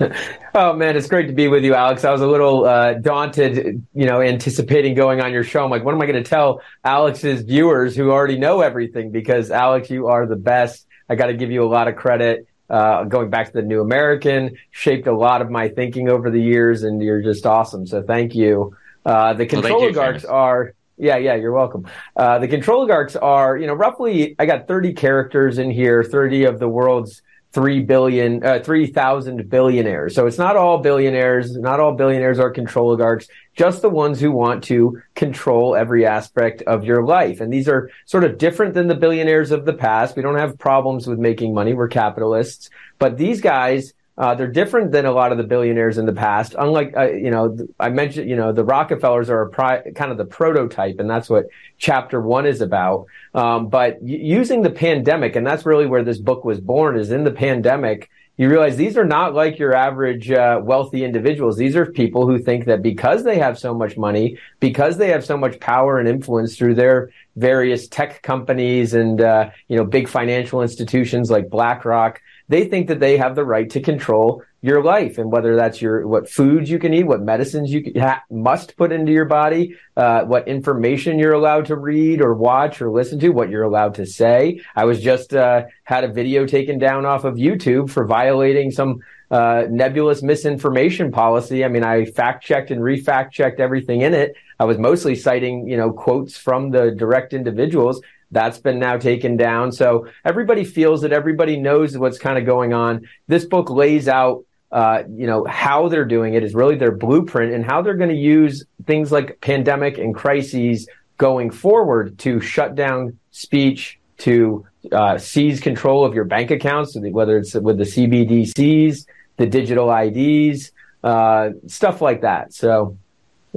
oh 0.54 0.72
man, 0.72 0.96
it's 0.96 1.08
great 1.08 1.26
to 1.26 1.32
be 1.32 1.48
with 1.48 1.64
you, 1.64 1.74
Alex. 1.74 2.04
I 2.04 2.12
was 2.12 2.20
a 2.20 2.26
little 2.26 2.64
uh, 2.64 2.94
daunted, 2.94 3.84
you 3.94 4.06
know, 4.06 4.20
anticipating 4.20 4.94
going 4.94 5.20
on 5.20 5.32
your 5.32 5.44
show. 5.44 5.64
I'm 5.64 5.70
like, 5.70 5.84
what 5.84 5.94
am 5.94 6.02
I 6.02 6.06
going 6.06 6.22
to 6.22 6.28
tell 6.28 6.62
Alex's 6.84 7.42
viewers 7.42 7.96
who 7.96 8.10
already 8.10 8.38
know 8.38 8.60
everything? 8.60 9.10
Because 9.10 9.50
Alex, 9.50 9.90
you 9.90 10.08
are 10.08 10.26
the 10.26 10.36
best. 10.36 10.86
I 11.08 11.14
got 11.14 11.26
to 11.26 11.34
give 11.34 11.50
you 11.50 11.64
a 11.64 11.68
lot 11.68 11.88
of 11.88 11.96
credit. 11.96 12.46
Uh, 12.68 13.04
going 13.04 13.30
back 13.30 13.46
to 13.46 13.52
the 13.52 13.62
New 13.62 13.80
American, 13.80 14.56
shaped 14.72 15.06
a 15.06 15.16
lot 15.16 15.40
of 15.40 15.50
my 15.50 15.68
thinking 15.68 16.08
over 16.08 16.30
the 16.30 16.40
years, 16.40 16.82
and 16.82 17.00
you're 17.00 17.22
just 17.22 17.46
awesome. 17.46 17.86
So 17.86 18.02
thank 18.02 18.34
you. 18.34 18.76
Uh, 19.04 19.34
the 19.34 19.46
control 19.46 19.92
well, 19.92 20.26
are. 20.28 20.74
Yeah, 20.98 21.18
yeah, 21.18 21.34
you're 21.34 21.52
welcome. 21.52 21.86
Uh, 22.16 22.38
the 22.38 22.48
controligarchs 22.48 23.16
are, 23.20 23.56
you 23.56 23.66
know, 23.66 23.74
roughly, 23.74 24.34
I 24.38 24.46
got 24.46 24.66
30 24.66 24.94
characters 24.94 25.58
in 25.58 25.70
here, 25.70 26.02
30 26.02 26.44
of 26.44 26.58
the 26.58 26.68
world's 26.68 27.20
three 27.56 27.80
billion, 27.80 28.44
uh, 28.44 28.58
three 28.62 28.86
thousand 28.86 29.48
billionaires. 29.48 30.14
So 30.14 30.26
it's 30.26 30.36
not 30.36 30.56
all 30.56 30.76
billionaires. 30.76 31.56
Not 31.56 31.80
all 31.80 31.94
billionaires 31.94 32.38
are 32.38 32.50
control 32.50 32.88
oligarchs. 32.88 33.28
Just 33.54 33.80
the 33.80 33.88
ones 33.88 34.20
who 34.20 34.30
want 34.30 34.62
to 34.64 35.00
control 35.14 35.74
every 35.74 36.04
aspect 36.04 36.60
of 36.66 36.84
your 36.84 37.02
life. 37.02 37.40
And 37.40 37.50
these 37.50 37.66
are 37.66 37.88
sort 38.04 38.24
of 38.24 38.36
different 38.36 38.74
than 38.74 38.88
the 38.88 38.94
billionaires 38.94 39.52
of 39.52 39.64
the 39.64 39.72
past. 39.72 40.16
We 40.16 40.22
don't 40.22 40.36
have 40.36 40.58
problems 40.58 41.06
with 41.06 41.18
making 41.18 41.54
money. 41.54 41.72
We're 41.72 41.88
capitalists. 41.88 42.68
But 42.98 43.16
these 43.16 43.40
guys 43.40 43.94
uh, 44.18 44.34
they're 44.34 44.46
different 44.50 44.92
than 44.92 45.04
a 45.04 45.12
lot 45.12 45.30
of 45.30 45.38
the 45.38 45.44
billionaires 45.44 45.98
in 45.98 46.06
the 46.06 46.12
past. 46.12 46.54
Unlike, 46.58 46.94
uh, 46.96 47.10
you 47.10 47.30
know, 47.30 47.56
I 47.78 47.90
mentioned, 47.90 48.30
you 48.30 48.36
know, 48.36 48.50
the 48.52 48.64
Rockefellers 48.64 49.28
are 49.28 49.46
pri- 49.46 49.90
kind 49.94 50.10
of 50.10 50.16
the 50.16 50.24
prototype, 50.24 50.98
and 50.98 51.08
that's 51.08 51.28
what 51.28 51.46
chapter 51.76 52.20
one 52.20 52.46
is 52.46 52.62
about. 52.62 53.06
Um, 53.34 53.68
but 53.68 54.00
y- 54.00 54.18
using 54.22 54.62
the 54.62 54.70
pandemic, 54.70 55.36
and 55.36 55.46
that's 55.46 55.66
really 55.66 55.86
where 55.86 56.02
this 56.02 56.18
book 56.18 56.44
was 56.44 56.60
born, 56.60 56.98
is 56.98 57.10
in 57.10 57.24
the 57.24 57.30
pandemic. 57.30 58.08
You 58.38 58.50
realize 58.50 58.76
these 58.76 58.98
are 58.98 59.04
not 59.04 59.34
like 59.34 59.58
your 59.58 59.74
average 59.74 60.30
uh, 60.30 60.60
wealthy 60.62 61.04
individuals. 61.04 61.56
These 61.56 61.74
are 61.76 61.86
people 61.86 62.26
who 62.26 62.38
think 62.38 62.66
that 62.66 62.82
because 62.82 63.24
they 63.24 63.38
have 63.38 63.58
so 63.58 63.74
much 63.74 63.96
money, 63.96 64.38
because 64.60 64.98
they 64.98 65.08
have 65.08 65.24
so 65.24 65.38
much 65.38 65.58
power 65.58 65.98
and 65.98 66.08
influence 66.08 66.56
through 66.56 66.74
their 66.74 67.10
various 67.36 67.88
tech 67.88 68.22
companies 68.22 68.92
and 68.92 69.20
uh, 69.20 69.50
you 69.68 69.76
know 69.76 69.84
big 69.84 70.08
financial 70.08 70.60
institutions 70.60 71.30
like 71.30 71.48
BlackRock, 71.48 72.20
they 72.48 72.66
think 72.66 72.88
that 72.88 73.00
they 73.00 73.16
have 73.16 73.34
the 73.34 73.44
right 73.44 73.68
to 73.70 73.80
control 73.80 74.42
your 74.62 74.82
life 74.82 75.18
and 75.18 75.30
whether 75.30 75.54
that's 75.54 75.80
your 75.80 76.06
what 76.06 76.28
foods 76.28 76.68
you 76.68 76.78
can 76.78 76.92
eat, 76.92 77.04
what 77.04 77.22
medicines 77.22 77.70
you 77.70 77.92
ha- 77.96 78.22
must 78.30 78.76
put 78.76 78.90
into 78.90 79.12
your 79.12 79.24
body, 79.24 79.76
uh, 79.96 80.22
what 80.22 80.48
information 80.48 81.18
you're 81.18 81.34
allowed 81.34 81.66
to 81.66 81.76
read 81.76 82.20
or 82.20 82.34
watch 82.34 82.82
or 82.82 82.90
listen 82.90 83.18
to, 83.20 83.28
what 83.28 83.48
you're 83.48 83.62
allowed 83.62 83.94
to 83.94 84.06
say. 84.06 84.60
I 84.74 84.84
was 84.84 85.00
just 85.00 85.34
uh, 85.34 85.64
had 85.84 86.04
a 86.04 86.12
video 86.12 86.46
taken 86.46 86.78
down 86.78 87.06
off 87.06 87.24
of 87.24 87.34
YouTube 87.34 87.90
for 87.90 88.06
violating 88.06 88.70
some 88.70 89.00
uh, 89.30 89.64
nebulous 89.68 90.22
misinformation 90.22 91.10
policy. 91.10 91.64
I 91.64 91.68
mean, 91.68 91.84
I 91.84 92.04
fact 92.04 92.44
checked 92.44 92.70
and 92.70 92.80
refact 92.80 93.32
checked 93.32 93.60
everything 93.60 94.02
in 94.02 94.14
it. 94.14 94.34
I 94.58 94.64
was 94.64 94.78
mostly 94.78 95.14
citing, 95.14 95.68
you 95.68 95.76
know, 95.76 95.92
quotes 95.92 96.36
from 96.36 96.70
the 96.70 96.90
direct 96.92 97.34
individuals. 97.34 98.00
That's 98.36 98.58
been 98.58 98.78
now 98.78 98.98
taken 98.98 99.38
down. 99.38 99.72
So 99.72 100.08
everybody 100.26 100.62
feels 100.62 101.00
that 101.00 101.12
everybody 101.12 101.58
knows 101.58 101.96
what's 101.96 102.18
kind 102.18 102.36
of 102.36 102.44
going 102.44 102.74
on. 102.74 103.08
This 103.28 103.46
book 103.46 103.70
lays 103.70 104.08
out 104.08 104.44
uh, 104.70 105.04
you 105.08 105.26
know, 105.26 105.46
how 105.46 105.88
they're 105.88 106.04
doing 106.04 106.34
it 106.34 106.42
is 106.42 106.54
really 106.54 106.76
their 106.76 106.90
blueprint 106.90 107.54
and 107.54 107.64
how 107.64 107.80
they're 107.80 107.96
going 107.96 108.10
to 108.10 108.14
use 108.16 108.62
things 108.84 109.10
like 109.10 109.40
pandemic 109.40 109.96
and 109.96 110.14
crises 110.14 110.86
going 111.16 111.50
forward 111.50 112.18
to 112.18 112.40
shut 112.40 112.74
down 112.74 113.18
speech, 113.30 113.98
to 114.18 114.66
uh, 114.92 115.16
seize 115.16 115.60
control 115.60 116.04
of 116.04 116.14
your 116.14 116.24
bank 116.24 116.50
accounts, 116.50 116.94
whether 116.94 117.38
it's 117.38 117.54
with 117.54 117.78
the 117.78 117.84
CBDCs, 117.84 119.06
the 119.38 119.46
digital 119.46 119.90
IDs, 119.90 120.72
uh, 121.02 121.50
stuff 121.68 122.02
like 122.02 122.20
that. 122.20 122.52
So 122.52 122.98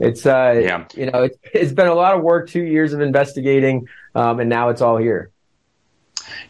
it's, 0.01 0.25
uh, 0.25 0.60
yeah. 0.62 0.86
you 0.96 1.10
know, 1.10 1.24
it's, 1.24 1.38
it's 1.53 1.72
been 1.72 1.88
a 1.88 1.94
lot 1.94 2.15
of 2.15 2.24
work, 2.24 2.50
two 2.50 2.63
years 2.63 2.94
of 2.94 3.01
investigating, 3.01 3.88
um, 4.15 4.39
and 4.39 4.50
now 4.50 4.70
it's 4.70 4.82
all 4.82 4.98
here. 4.98 5.32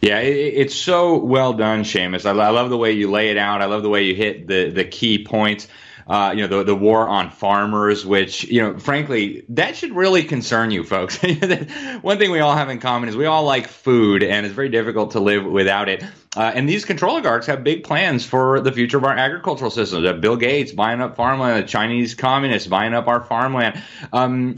Yeah, 0.00 0.20
it, 0.20 0.32
it's 0.32 0.74
so 0.74 1.16
well 1.16 1.52
done, 1.52 1.82
Seamus. 1.82 2.26
I, 2.26 2.30
I, 2.30 2.50
love 2.50 2.70
the 2.70 2.76
way 2.76 2.92
you 2.92 3.10
lay 3.10 3.30
it 3.30 3.36
out. 3.36 3.62
I 3.62 3.66
love 3.66 3.82
the 3.82 3.88
way 3.88 4.04
you 4.04 4.14
hit 4.14 4.46
the 4.46 4.70
the 4.70 4.84
key 4.84 5.24
points. 5.24 5.68
Uh, 6.10 6.32
you 6.32 6.42
know, 6.42 6.48
the, 6.48 6.64
the 6.64 6.74
war 6.74 7.06
on 7.06 7.30
farmers, 7.30 8.04
which, 8.04 8.42
you 8.42 8.60
know, 8.60 8.76
frankly, 8.80 9.44
that 9.48 9.76
should 9.76 9.94
really 9.94 10.24
concern 10.24 10.72
you 10.72 10.82
folks. 10.82 11.16
One 12.02 12.18
thing 12.18 12.32
we 12.32 12.40
all 12.40 12.56
have 12.56 12.68
in 12.68 12.80
common 12.80 13.08
is 13.08 13.16
we 13.16 13.26
all 13.26 13.44
like 13.44 13.68
food 13.68 14.24
and 14.24 14.44
it's 14.44 14.52
very 14.52 14.70
difficult 14.70 15.12
to 15.12 15.20
live 15.20 15.44
without 15.44 15.88
it. 15.88 16.02
Uh, 16.36 16.50
and 16.52 16.68
these 16.68 16.84
control 16.84 17.12
oligarchs 17.12 17.46
have 17.46 17.62
big 17.62 17.84
plans 17.84 18.24
for 18.24 18.60
the 18.60 18.72
future 18.72 18.96
of 18.96 19.04
our 19.04 19.14
agricultural 19.16 19.70
system. 19.70 20.20
Bill 20.20 20.36
Gates 20.36 20.72
buying 20.72 21.00
up 21.00 21.14
farmland, 21.14 21.62
the 21.62 21.68
Chinese 21.68 22.16
communists 22.16 22.66
buying 22.66 22.92
up 22.92 23.06
our 23.06 23.22
farmland. 23.22 23.80
Um, 24.12 24.56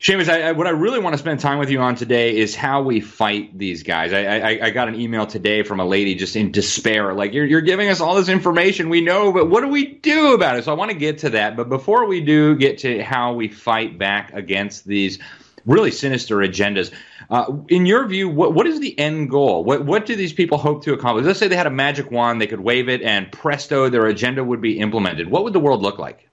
Seamus, 0.00 0.28
I, 0.28 0.48
I, 0.48 0.52
what 0.52 0.66
I 0.66 0.70
really 0.70 0.98
want 0.98 1.14
to 1.14 1.18
spend 1.18 1.40
time 1.40 1.58
with 1.58 1.70
you 1.70 1.80
on 1.80 1.94
today 1.94 2.36
is 2.36 2.54
how 2.54 2.82
we 2.82 3.00
fight 3.00 3.56
these 3.56 3.82
guys. 3.82 4.12
I, 4.12 4.58
I, 4.62 4.70
got 4.70 4.88
an 4.88 5.00
email 5.00 5.26
today 5.26 5.62
from 5.62 5.80
a 5.80 5.84
lady 5.84 6.14
just 6.14 6.36
in 6.36 6.50
despair, 6.50 7.14
like 7.14 7.32
you're, 7.32 7.46
you're 7.46 7.60
giving 7.60 7.88
us 7.88 8.00
all 8.00 8.16
this 8.16 8.28
information 8.28 8.88
we 8.88 9.00
know, 9.00 9.32
but 9.32 9.48
what 9.48 9.62
do 9.62 9.68
we 9.68 9.86
do 9.86 10.34
about 10.34 10.58
it? 10.58 10.64
So 10.64 10.72
I 10.72 10.74
want 10.74 10.90
to 10.90 10.96
get 10.96 11.18
to 11.18 11.30
that, 11.30 11.56
but 11.56 11.68
before 11.68 12.06
we 12.06 12.20
do 12.20 12.56
get 12.56 12.78
to 12.78 13.02
how 13.02 13.34
we 13.34 13.48
fight 13.48 13.96
back 13.96 14.32
against 14.34 14.84
these 14.84 15.20
really 15.64 15.92
sinister 15.92 16.38
agendas, 16.38 16.92
uh, 17.30 17.56
in 17.68 17.86
your 17.86 18.06
view, 18.06 18.28
what 18.28 18.52
what 18.52 18.66
is 18.66 18.80
the 18.80 18.98
end 18.98 19.30
goal? 19.30 19.64
What 19.64 19.86
what 19.86 20.04
do 20.04 20.14
these 20.14 20.34
people 20.34 20.58
hope 20.58 20.84
to 20.84 20.92
accomplish? 20.92 21.24
Let's 21.24 21.38
say 21.38 21.48
they 21.48 21.56
had 21.56 21.66
a 21.66 21.70
magic 21.70 22.10
wand, 22.10 22.40
they 22.40 22.46
could 22.46 22.60
wave 22.60 22.90
it, 22.90 23.00
and 23.00 23.32
presto, 23.32 23.88
their 23.88 24.06
agenda 24.06 24.44
would 24.44 24.60
be 24.60 24.78
implemented. 24.78 25.30
What 25.30 25.44
would 25.44 25.54
the 25.54 25.60
world 25.60 25.80
look 25.80 25.98
like? 25.98 26.28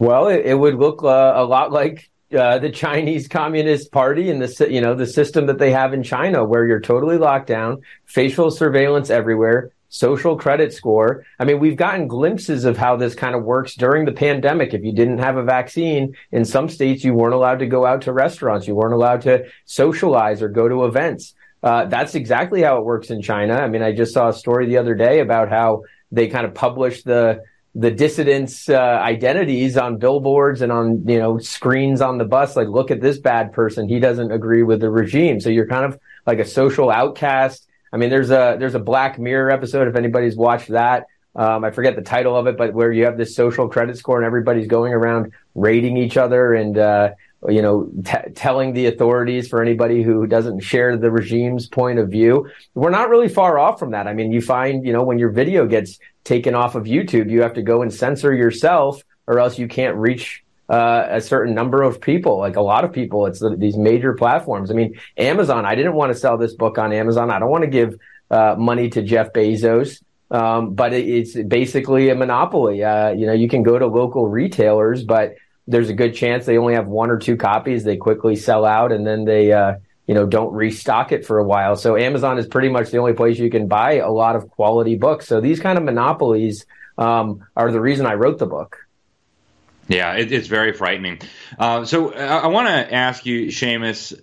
Well, 0.00 0.28
it, 0.28 0.46
it 0.46 0.54
would 0.54 0.76
look 0.76 1.04
uh, 1.04 1.34
a 1.36 1.44
lot 1.44 1.72
like 1.72 2.10
uh, 2.36 2.58
the 2.58 2.70
Chinese 2.70 3.28
Communist 3.28 3.92
Party 3.92 4.30
and 4.30 4.40
the 4.40 4.72
you 4.72 4.80
know 4.80 4.94
the 4.94 5.06
system 5.06 5.44
that 5.46 5.58
they 5.58 5.72
have 5.72 5.92
in 5.92 6.02
China, 6.02 6.42
where 6.42 6.66
you're 6.66 6.80
totally 6.80 7.18
locked 7.18 7.48
down, 7.48 7.82
facial 8.06 8.50
surveillance 8.50 9.10
everywhere, 9.10 9.72
social 9.90 10.38
credit 10.38 10.72
score. 10.72 11.26
I 11.38 11.44
mean, 11.44 11.58
we've 11.58 11.76
gotten 11.76 12.08
glimpses 12.08 12.64
of 12.64 12.78
how 12.78 12.96
this 12.96 13.14
kind 13.14 13.34
of 13.34 13.44
works 13.44 13.74
during 13.74 14.06
the 14.06 14.12
pandemic. 14.12 14.72
If 14.72 14.84
you 14.84 14.92
didn't 14.92 15.18
have 15.18 15.36
a 15.36 15.42
vaccine, 15.44 16.16
in 16.32 16.46
some 16.46 16.70
states 16.70 17.04
you 17.04 17.12
weren't 17.12 17.34
allowed 17.34 17.58
to 17.58 17.66
go 17.66 17.84
out 17.84 18.00
to 18.02 18.12
restaurants, 18.14 18.66
you 18.66 18.74
weren't 18.74 18.94
allowed 18.94 19.20
to 19.22 19.44
socialize 19.66 20.40
or 20.40 20.48
go 20.48 20.66
to 20.66 20.86
events. 20.86 21.34
Uh, 21.62 21.84
that's 21.84 22.14
exactly 22.14 22.62
how 22.62 22.78
it 22.78 22.86
works 22.86 23.10
in 23.10 23.20
China. 23.20 23.52
I 23.52 23.68
mean, 23.68 23.82
I 23.82 23.92
just 23.92 24.14
saw 24.14 24.30
a 24.30 24.32
story 24.32 24.64
the 24.64 24.78
other 24.78 24.94
day 24.94 25.20
about 25.20 25.50
how 25.50 25.82
they 26.10 26.28
kind 26.28 26.46
of 26.46 26.54
published 26.54 27.04
the 27.04 27.42
the 27.74 27.90
dissidents' 27.90 28.68
uh, 28.68 28.78
identities 28.78 29.76
on 29.76 29.98
billboards 29.98 30.60
and 30.60 30.72
on 30.72 31.06
you 31.08 31.18
know 31.18 31.38
screens 31.38 32.00
on 32.00 32.18
the 32.18 32.24
bus. 32.24 32.56
Like, 32.56 32.68
look 32.68 32.90
at 32.90 33.00
this 33.00 33.18
bad 33.18 33.52
person; 33.52 33.88
he 33.88 34.00
doesn't 34.00 34.32
agree 34.32 34.62
with 34.62 34.80
the 34.80 34.90
regime. 34.90 35.40
So 35.40 35.50
you're 35.50 35.68
kind 35.68 35.84
of 35.84 35.98
like 36.26 36.38
a 36.38 36.44
social 36.44 36.90
outcast. 36.90 37.66
I 37.92 37.96
mean, 37.96 38.10
there's 38.10 38.30
a 38.30 38.56
there's 38.58 38.74
a 38.74 38.80
Black 38.80 39.18
Mirror 39.18 39.50
episode 39.50 39.88
if 39.88 39.96
anybody's 39.96 40.36
watched 40.36 40.68
that. 40.68 41.06
Um, 41.36 41.64
I 41.64 41.70
forget 41.70 41.94
the 41.94 42.02
title 42.02 42.36
of 42.36 42.48
it, 42.48 42.56
but 42.56 42.74
where 42.74 42.90
you 42.90 43.04
have 43.04 43.16
this 43.16 43.36
social 43.36 43.68
credit 43.68 43.96
score 43.96 44.16
and 44.16 44.26
everybody's 44.26 44.66
going 44.66 44.92
around 44.92 45.32
rating 45.54 45.96
each 45.96 46.16
other 46.16 46.54
and 46.54 46.76
uh, 46.76 47.10
you 47.48 47.62
know, 47.62 47.90
t- 48.04 48.32
telling 48.34 48.74
the 48.74 48.86
authorities 48.86 49.48
for 49.48 49.62
anybody 49.62 50.02
who 50.02 50.26
doesn't 50.26 50.60
share 50.60 50.96
the 50.96 51.10
regime's 51.10 51.66
point 51.66 51.98
of 51.98 52.10
view. 52.10 52.50
We're 52.74 52.90
not 52.90 53.08
really 53.08 53.28
far 53.28 53.58
off 53.58 53.78
from 53.78 53.92
that. 53.92 54.06
I 54.06 54.12
mean, 54.12 54.30
you 54.30 54.42
find, 54.42 54.84
you 54.84 54.92
know, 54.92 55.02
when 55.02 55.18
your 55.18 55.30
video 55.30 55.66
gets 55.66 55.98
taken 56.24 56.54
off 56.54 56.74
of 56.74 56.84
YouTube, 56.84 57.30
you 57.30 57.42
have 57.42 57.54
to 57.54 57.62
go 57.62 57.82
and 57.82 57.92
censor 57.92 58.34
yourself 58.34 59.02
or 59.26 59.38
else 59.38 59.58
you 59.58 59.68
can't 59.68 59.96
reach 59.96 60.44
uh, 60.68 61.06
a 61.10 61.20
certain 61.20 61.54
number 61.54 61.82
of 61.82 62.00
people, 62.00 62.38
like 62.38 62.56
a 62.56 62.60
lot 62.60 62.84
of 62.84 62.92
people. 62.92 63.26
It's 63.26 63.40
the, 63.40 63.56
these 63.56 63.76
major 63.76 64.14
platforms. 64.14 64.70
I 64.70 64.74
mean, 64.74 64.98
Amazon, 65.16 65.64
I 65.66 65.74
didn't 65.74 65.94
want 65.94 66.12
to 66.12 66.18
sell 66.18 66.38
this 66.38 66.54
book 66.54 66.78
on 66.78 66.92
Amazon. 66.92 67.30
I 67.30 67.38
don't 67.38 67.50
want 67.50 67.64
to 67.64 67.70
give 67.70 67.98
uh, 68.30 68.54
money 68.56 68.88
to 68.90 69.02
Jeff 69.02 69.32
Bezos. 69.32 70.00
Um, 70.30 70.74
but 70.74 70.92
it, 70.92 71.08
it's 71.08 71.34
basically 71.34 72.08
a 72.10 72.14
monopoly. 72.14 72.84
Uh, 72.84 73.10
you 73.10 73.26
know, 73.26 73.32
you 73.32 73.48
can 73.48 73.64
go 73.64 73.78
to 73.78 73.86
local 73.86 74.28
retailers, 74.28 75.02
but 75.02 75.34
there's 75.66 75.88
a 75.88 75.94
good 75.94 76.14
chance 76.14 76.46
they 76.46 76.56
only 76.56 76.74
have 76.74 76.86
one 76.86 77.10
or 77.10 77.18
two 77.18 77.36
copies. 77.36 77.82
They 77.82 77.96
quickly 77.96 78.36
sell 78.36 78.64
out 78.64 78.92
and 78.92 79.04
then 79.04 79.24
they, 79.24 79.52
uh, 79.52 79.74
you 80.06 80.14
know, 80.14 80.26
don't 80.26 80.52
restock 80.52 81.12
it 81.12 81.24
for 81.24 81.38
a 81.38 81.44
while. 81.44 81.76
So 81.76 81.96
Amazon 81.96 82.38
is 82.38 82.46
pretty 82.46 82.68
much 82.68 82.90
the 82.90 82.98
only 82.98 83.12
place 83.12 83.38
you 83.38 83.50
can 83.50 83.68
buy 83.68 83.94
a 83.94 84.10
lot 84.10 84.36
of 84.36 84.50
quality 84.50 84.96
books. 84.96 85.26
So 85.26 85.40
these 85.40 85.60
kind 85.60 85.78
of 85.78 85.84
monopolies 85.84 86.66
um, 86.98 87.46
are 87.56 87.70
the 87.70 87.80
reason 87.80 88.06
I 88.06 88.14
wrote 88.14 88.38
the 88.38 88.46
book. 88.46 88.86
Yeah, 89.88 90.14
it, 90.14 90.30
it's 90.30 90.46
very 90.46 90.72
frightening. 90.72 91.20
Uh, 91.58 91.84
so 91.84 92.12
I, 92.12 92.38
I 92.38 92.46
want 92.46 92.68
to 92.68 92.94
ask 92.94 93.26
you, 93.26 93.46
Seamus, 93.46 94.14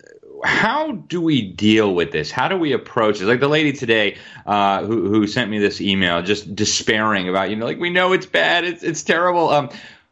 how 0.43 0.91
do 0.91 1.21
we 1.21 1.41
deal 1.41 1.93
with 1.93 2.11
this? 2.11 2.31
How 2.31 2.47
do 2.47 2.57
we 2.57 2.73
approach 2.73 3.21
it? 3.21 3.25
Like 3.25 3.39
the 3.39 3.47
lady 3.47 3.73
today 3.73 4.17
uh, 4.45 4.85
who 4.85 5.09
who 5.09 5.27
sent 5.27 5.49
me 5.49 5.59
this 5.59 5.81
email, 5.81 6.21
just 6.21 6.55
despairing 6.55 7.27
about 7.27 7.49
you 7.49 7.55
know, 7.55 7.65
like 7.65 7.79
we 7.79 7.89
know 7.89 8.13
it's 8.13 8.25
bad, 8.25 8.63
it's 8.63 8.83
it's 8.83 9.03
terrible. 9.03 9.49
Um, 9.49 9.69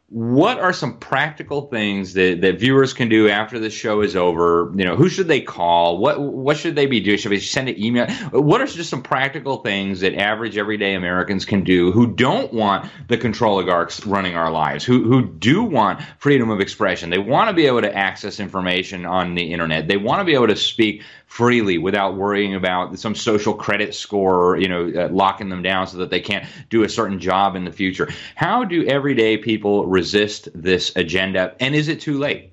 what 0.08 0.60
are 0.60 0.72
some 0.72 0.98
practical 0.98 1.62
things 1.62 2.12
that, 2.12 2.40
that 2.40 2.60
viewers 2.60 2.92
can 2.92 3.08
do 3.08 3.28
after 3.28 3.58
the 3.58 3.70
show 3.70 4.02
is 4.02 4.14
over? 4.14 4.72
You 4.76 4.84
know, 4.84 4.94
who 4.94 5.08
should 5.08 5.26
they 5.26 5.40
call? 5.40 5.98
What 5.98 6.20
what 6.20 6.56
should 6.56 6.76
they 6.76 6.86
be 6.86 7.00
doing? 7.00 7.18
Should 7.18 7.32
they 7.32 7.40
send 7.40 7.68
an 7.68 7.82
email? 7.82 8.06
What 8.30 8.60
are 8.60 8.66
just 8.66 8.88
some 8.88 9.02
practical 9.02 9.58
things 9.58 10.00
that 10.00 10.14
average 10.14 10.56
everyday 10.56 10.94
Americans 10.94 11.44
can 11.44 11.64
do 11.64 11.90
who 11.90 12.06
don't 12.06 12.52
want 12.52 12.88
the 13.08 13.18
control 13.18 13.54
oligarchs 13.54 14.06
running 14.06 14.36
our 14.36 14.50
lives, 14.50 14.84
who 14.84 15.02
who 15.02 15.26
do 15.26 15.64
want 15.64 16.00
freedom 16.18 16.50
of 16.50 16.60
expression? 16.60 17.10
They 17.10 17.18
want 17.18 17.48
to 17.48 17.54
be 17.54 17.66
able 17.66 17.82
to 17.82 17.92
access 17.92 18.38
information 18.38 19.06
on 19.06 19.34
the 19.34 19.52
internet. 19.52 19.88
They 19.88 19.96
want 19.96 20.20
to 20.20 20.24
be 20.24 20.34
able 20.34 20.48
to 20.48 20.56
speak 20.56 21.02
freely 21.26 21.76
without 21.76 22.16
worrying 22.16 22.54
about 22.54 22.98
some 22.98 23.14
social 23.14 23.52
credit 23.52 23.94
score, 23.94 24.56
you 24.56 24.68
know, 24.68 24.90
uh, 24.96 25.08
locking 25.10 25.48
them 25.48 25.62
down 25.62 25.86
so 25.86 25.98
that 25.98 26.08
they 26.08 26.20
can't 26.20 26.46
do 26.70 26.82
a 26.82 26.88
certain 26.88 27.18
job 27.18 27.56
in 27.56 27.64
the 27.64 27.72
future. 27.72 28.08
How 28.36 28.64
do 28.64 28.86
everyday 28.86 29.36
people 29.36 29.86
resist 29.86 30.48
this 30.54 30.94
agenda? 30.96 31.54
And 31.60 31.74
is 31.74 31.88
it 31.88 32.00
too 32.00 32.18
late? 32.18 32.52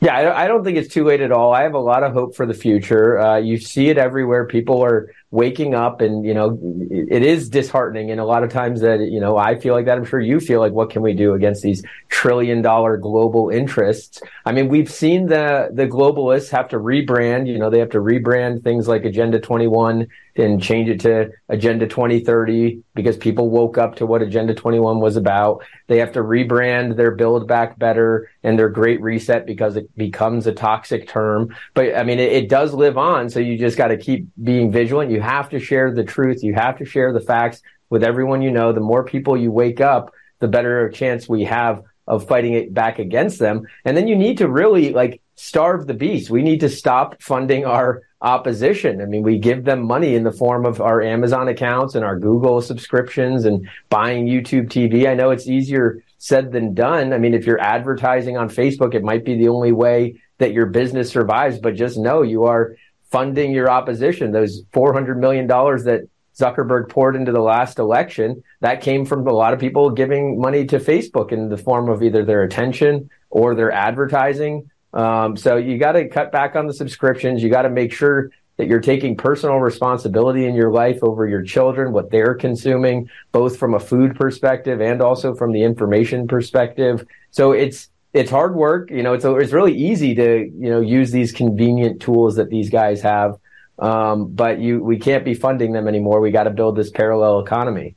Yeah, 0.00 0.34
I 0.34 0.48
don't 0.48 0.64
think 0.64 0.78
it's 0.78 0.92
too 0.92 1.04
late 1.04 1.20
at 1.20 1.30
all. 1.30 1.52
I 1.52 1.62
have 1.62 1.74
a 1.74 1.78
lot 1.78 2.02
of 2.02 2.14
hope 2.14 2.34
for 2.34 2.46
the 2.46 2.54
future. 2.54 3.20
Uh, 3.20 3.36
you 3.36 3.58
see 3.58 3.90
it 3.90 3.98
everywhere. 3.98 4.46
People 4.46 4.82
are 4.82 5.12
waking 5.32 5.74
up 5.74 6.00
and, 6.00 6.24
you 6.24 6.34
know, 6.34 6.58
it 6.90 7.22
is 7.22 7.48
disheartening. 7.48 8.10
And 8.10 8.20
a 8.20 8.24
lot 8.24 8.42
of 8.42 8.50
times 8.50 8.80
that, 8.80 8.98
you 9.00 9.20
know, 9.20 9.36
I 9.36 9.58
feel 9.58 9.74
like 9.74 9.86
that. 9.86 9.96
I'm 9.96 10.04
sure 10.04 10.18
you 10.20 10.40
feel 10.40 10.58
like, 10.58 10.72
what 10.72 10.90
can 10.90 11.02
we 11.02 11.12
do 11.12 11.34
against 11.34 11.62
these 11.62 11.84
trillion 12.08 12.62
dollar 12.62 12.96
global 12.96 13.48
interests? 13.48 14.20
I 14.44 14.50
mean, 14.52 14.68
we've 14.68 14.90
seen 14.90 15.26
the, 15.26 15.70
the 15.72 15.86
globalists 15.86 16.50
have 16.50 16.68
to 16.70 16.78
rebrand, 16.78 17.46
you 17.46 17.58
know, 17.58 17.70
they 17.70 17.78
have 17.78 17.90
to 17.90 17.98
rebrand 17.98 18.64
things 18.64 18.88
like 18.88 19.04
Agenda 19.04 19.38
21 19.38 20.08
and 20.40 20.62
change 20.62 20.88
it 20.88 21.00
to 21.00 21.30
Agenda 21.48 21.86
2030 21.86 22.82
because 22.94 23.16
people 23.16 23.50
woke 23.50 23.78
up 23.78 23.96
to 23.96 24.06
what 24.06 24.22
Agenda 24.22 24.54
21 24.54 25.00
was 25.00 25.16
about. 25.16 25.62
They 25.86 25.98
have 25.98 26.12
to 26.12 26.20
rebrand 26.20 26.96
their 26.96 27.10
Build 27.10 27.46
Back 27.46 27.78
Better 27.78 28.30
and 28.42 28.58
their 28.58 28.68
Great 28.68 29.00
Reset 29.00 29.46
because 29.46 29.76
it 29.76 29.94
becomes 29.96 30.46
a 30.46 30.52
toxic 30.52 31.08
term. 31.08 31.54
But 31.74 31.96
I 31.96 32.02
mean, 32.02 32.18
it, 32.18 32.32
it 32.32 32.48
does 32.48 32.74
live 32.74 32.98
on. 32.98 33.30
So 33.30 33.40
you 33.40 33.58
just 33.58 33.76
got 33.76 33.88
to 33.88 33.96
keep 33.96 34.26
being 34.42 34.72
vigilant. 34.72 35.10
You 35.10 35.20
have 35.20 35.48
to 35.50 35.60
share 35.60 35.92
the 35.92 36.04
truth. 36.04 36.42
You 36.42 36.54
have 36.54 36.78
to 36.78 36.84
share 36.84 37.12
the 37.12 37.20
facts 37.20 37.62
with 37.88 38.02
everyone 38.02 38.42
you 38.42 38.50
know. 38.50 38.72
The 38.72 38.80
more 38.80 39.04
people 39.04 39.36
you 39.36 39.52
wake 39.52 39.80
up, 39.80 40.12
the 40.40 40.48
better 40.48 40.88
chance 40.90 41.28
we 41.28 41.44
have 41.44 41.82
of 42.06 42.26
fighting 42.26 42.54
it 42.54 42.74
back 42.74 42.98
against 42.98 43.38
them. 43.38 43.66
And 43.84 43.96
then 43.96 44.08
you 44.08 44.16
need 44.16 44.38
to 44.38 44.48
really 44.48 44.92
like 44.92 45.22
starve 45.40 45.86
the 45.86 45.94
beast. 45.94 46.28
We 46.28 46.42
need 46.42 46.60
to 46.60 46.68
stop 46.68 47.22
funding 47.22 47.64
our 47.64 48.02
opposition. 48.20 49.00
I 49.00 49.06
mean, 49.06 49.22
we 49.22 49.38
give 49.38 49.64
them 49.64 49.86
money 49.86 50.14
in 50.14 50.22
the 50.22 50.32
form 50.32 50.66
of 50.66 50.82
our 50.82 51.00
Amazon 51.00 51.48
accounts 51.48 51.94
and 51.94 52.04
our 52.04 52.18
Google 52.18 52.60
subscriptions 52.60 53.46
and 53.46 53.66
buying 53.88 54.26
YouTube 54.26 54.68
TV. 54.68 55.08
I 55.08 55.14
know 55.14 55.30
it's 55.30 55.48
easier 55.48 56.04
said 56.18 56.52
than 56.52 56.74
done. 56.74 57.14
I 57.14 57.18
mean, 57.18 57.32
if 57.32 57.46
you're 57.46 57.60
advertising 57.60 58.36
on 58.36 58.50
Facebook, 58.50 58.94
it 58.94 59.02
might 59.02 59.24
be 59.24 59.38
the 59.38 59.48
only 59.48 59.72
way 59.72 60.20
that 60.36 60.52
your 60.52 60.66
business 60.66 61.08
survives, 61.08 61.58
but 61.58 61.74
just 61.74 61.96
know 61.96 62.20
you 62.20 62.44
are 62.44 62.76
funding 63.10 63.52
your 63.52 63.70
opposition. 63.70 64.32
Those 64.32 64.62
$400 64.74 65.16
million 65.16 65.46
that 65.46 66.06
Zuckerberg 66.38 66.90
poured 66.90 67.16
into 67.16 67.32
the 67.32 67.40
last 67.40 67.78
election, 67.78 68.42
that 68.60 68.82
came 68.82 69.06
from 69.06 69.26
a 69.26 69.32
lot 69.32 69.54
of 69.54 69.58
people 69.58 69.88
giving 69.90 70.38
money 70.38 70.66
to 70.66 70.78
Facebook 70.78 71.32
in 71.32 71.48
the 71.48 71.56
form 71.56 71.88
of 71.88 72.02
either 72.02 72.26
their 72.26 72.42
attention 72.42 73.08
or 73.30 73.54
their 73.54 73.72
advertising 73.72 74.70
um, 74.92 75.36
so 75.36 75.56
you 75.56 75.78
got 75.78 75.92
to 75.92 76.08
cut 76.08 76.32
back 76.32 76.56
on 76.56 76.66
the 76.66 76.74
subscriptions. 76.74 77.42
You 77.42 77.50
got 77.50 77.62
to 77.62 77.70
make 77.70 77.92
sure 77.92 78.30
that 78.56 78.66
you're 78.66 78.80
taking 78.80 79.16
personal 79.16 79.56
responsibility 79.56 80.44
in 80.46 80.54
your 80.54 80.70
life 80.70 80.98
over 81.02 81.26
your 81.26 81.42
children, 81.42 81.92
what 81.92 82.10
they're 82.10 82.34
consuming, 82.34 83.08
both 83.32 83.56
from 83.56 83.74
a 83.74 83.80
food 83.80 84.14
perspective 84.16 84.80
and 84.80 85.00
also 85.00 85.34
from 85.34 85.52
the 85.52 85.62
information 85.62 86.28
perspective. 86.28 87.06
So 87.30 87.52
it's, 87.52 87.88
it's 88.12 88.30
hard 88.30 88.54
work. 88.54 88.90
You 88.90 89.02
know, 89.02 89.14
it's, 89.14 89.24
it's 89.24 89.52
really 89.52 89.74
easy 89.74 90.14
to, 90.14 90.40
you 90.40 90.70
know, 90.70 90.80
use 90.80 91.10
these 91.10 91.32
convenient 91.32 92.02
tools 92.02 92.36
that 92.36 92.50
these 92.50 92.68
guys 92.68 93.00
have. 93.00 93.38
Um, 93.78 94.26
but 94.32 94.60
you, 94.60 94.82
we 94.82 94.98
can't 94.98 95.24
be 95.24 95.32
funding 95.32 95.72
them 95.72 95.88
anymore. 95.88 96.20
We 96.20 96.30
got 96.30 96.44
to 96.44 96.50
build 96.50 96.76
this 96.76 96.90
parallel 96.90 97.40
economy. 97.40 97.96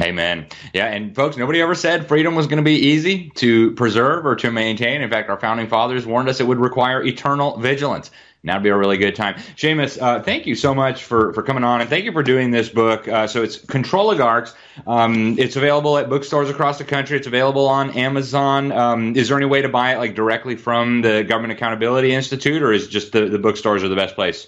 Amen. 0.00 0.46
Yeah, 0.72 0.86
and 0.86 1.14
folks, 1.14 1.36
nobody 1.36 1.60
ever 1.60 1.74
said 1.74 2.08
freedom 2.08 2.34
was 2.34 2.46
going 2.46 2.56
to 2.58 2.64
be 2.64 2.74
easy 2.74 3.30
to 3.36 3.72
preserve 3.72 4.26
or 4.26 4.34
to 4.36 4.50
maintain. 4.50 5.02
In 5.02 5.10
fact, 5.10 5.30
our 5.30 5.38
founding 5.38 5.68
fathers 5.68 6.04
warned 6.06 6.28
us 6.28 6.40
it 6.40 6.46
would 6.46 6.58
require 6.58 7.02
eternal 7.02 7.58
vigilance. 7.58 8.10
Now 8.44 8.56
would 8.56 8.62
be 8.62 8.68
a 8.68 8.76
really 8.76 8.98
good 8.98 9.16
time. 9.16 9.36
Seamus, 9.56 10.00
uh, 10.00 10.22
thank 10.22 10.46
you 10.46 10.54
so 10.54 10.74
much 10.74 11.02
for, 11.04 11.32
for 11.32 11.42
coming 11.42 11.64
on 11.64 11.80
and 11.80 11.88
thank 11.88 12.04
you 12.04 12.12
for 12.12 12.22
doing 12.22 12.50
this 12.50 12.68
book. 12.68 13.08
Uh, 13.08 13.26
so 13.26 13.42
it's 13.42 13.56
Controligarchs. 13.56 14.52
Um, 14.86 15.38
it's 15.38 15.56
available 15.56 15.96
at 15.96 16.10
bookstores 16.10 16.50
across 16.50 16.76
the 16.76 16.84
country. 16.84 17.16
It's 17.16 17.26
available 17.26 17.66
on 17.66 17.92
Amazon. 17.92 18.70
Um, 18.70 19.16
is 19.16 19.28
there 19.28 19.38
any 19.38 19.46
way 19.46 19.62
to 19.62 19.70
buy 19.70 19.94
it 19.94 19.98
like 19.98 20.14
directly 20.14 20.56
from 20.56 21.00
the 21.00 21.24
Government 21.24 21.52
Accountability 21.54 22.12
Institute 22.12 22.62
or 22.62 22.70
is 22.70 22.86
just 22.86 23.12
the, 23.12 23.30
the 23.30 23.38
bookstores 23.38 23.82
are 23.82 23.88
the 23.88 23.96
best 23.96 24.14
place? 24.14 24.46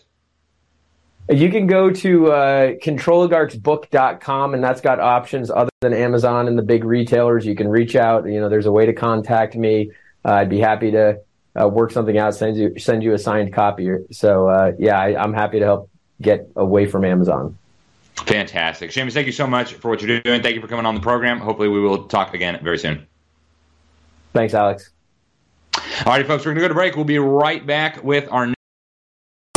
You 1.28 1.50
can 1.50 1.66
go 1.66 1.90
to 1.90 2.32
uh, 2.32 2.72
controloligarchsbook.com 2.74 4.54
and 4.54 4.62
that's 4.62 4.80
got 4.80 5.00
options 5.00 5.50
other 5.50 5.70
than 5.80 5.92
Amazon 5.92 6.46
and 6.46 6.56
the 6.56 6.62
big 6.62 6.84
retailers. 6.84 7.44
You 7.44 7.56
can 7.56 7.68
reach 7.68 7.96
out. 7.96 8.26
You 8.26 8.40
know, 8.40 8.48
there's 8.48 8.66
a 8.66 8.72
way 8.72 8.86
to 8.86 8.92
contact 8.92 9.56
me. 9.56 9.90
Uh, 10.24 10.34
I'd 10.34 10.50
be 10.50 10.60
happy 10.60 10.92
to 10.92 11.20
uh, 11.60 11.68
work 11.68 11.90
something 11.90 12.16
out, 12.18 12.34
send 12.34 12.56
you 12.56 12.78
send 12.78 13.02
you 13.02 13.12
a 13.14 13.18
signed 13.18 13.52
copy. 13.52 13.88
So 14.12 14.48
uh, 14.48 14.72
yeah, 14.78 15.00
I, 15.00 15.22
am 15.22 15.32
happy 15.32 15.58
to 15.58 15.64
help 15.64 15.90
get 16.20 16.48
away 16.54 16.86
from 16.86 17.04
Amazon. 17.04 17.58
Fantastic, 18.14 18.90
Seamus. 18.90 19.12
Thank 19.12 19.26
you 19.26 19.32
so 19.32 19.46
much 19.46 19.74
for 19.74 19.90
what 19.90 20.02
you're 20.02 20.20
doing. 20.20 20.42
Thank 20.42 20.54
you 20.54 20.60
for 20.60 20.68
coming 20.68 20.86
on 20.86 20.94
the 20.94 21.00
program. 21.00 21.38
Hopefully, 21.38 21.68
we 21.68 21.80
will 21.80 22.04
talk 22.04 22.34
again 22.34 22.58
very 22.62 22.78
soon. 22.78 23.06
Thanks, 24.32 24.54
Alex. 24.54 24.90
All 25.76 26.12
right, 26.12 26.26
folks, 26.26 26.44
we're 26.44 26.52
going 26.52 26.56
to 26.56 26.60
go 26.62 26.68
to 26.68 26.74
break. 26.74 26.96
We'll 26.96 27.04
be 27.04 27.18
right 27.18 27.64
back 27.64 28.02
with 28.02 28.30
our. 28.30 28.56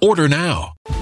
Order 0.00 0.28
now. 0.28 0.74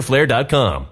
fighterflare.com. 0.00 0.91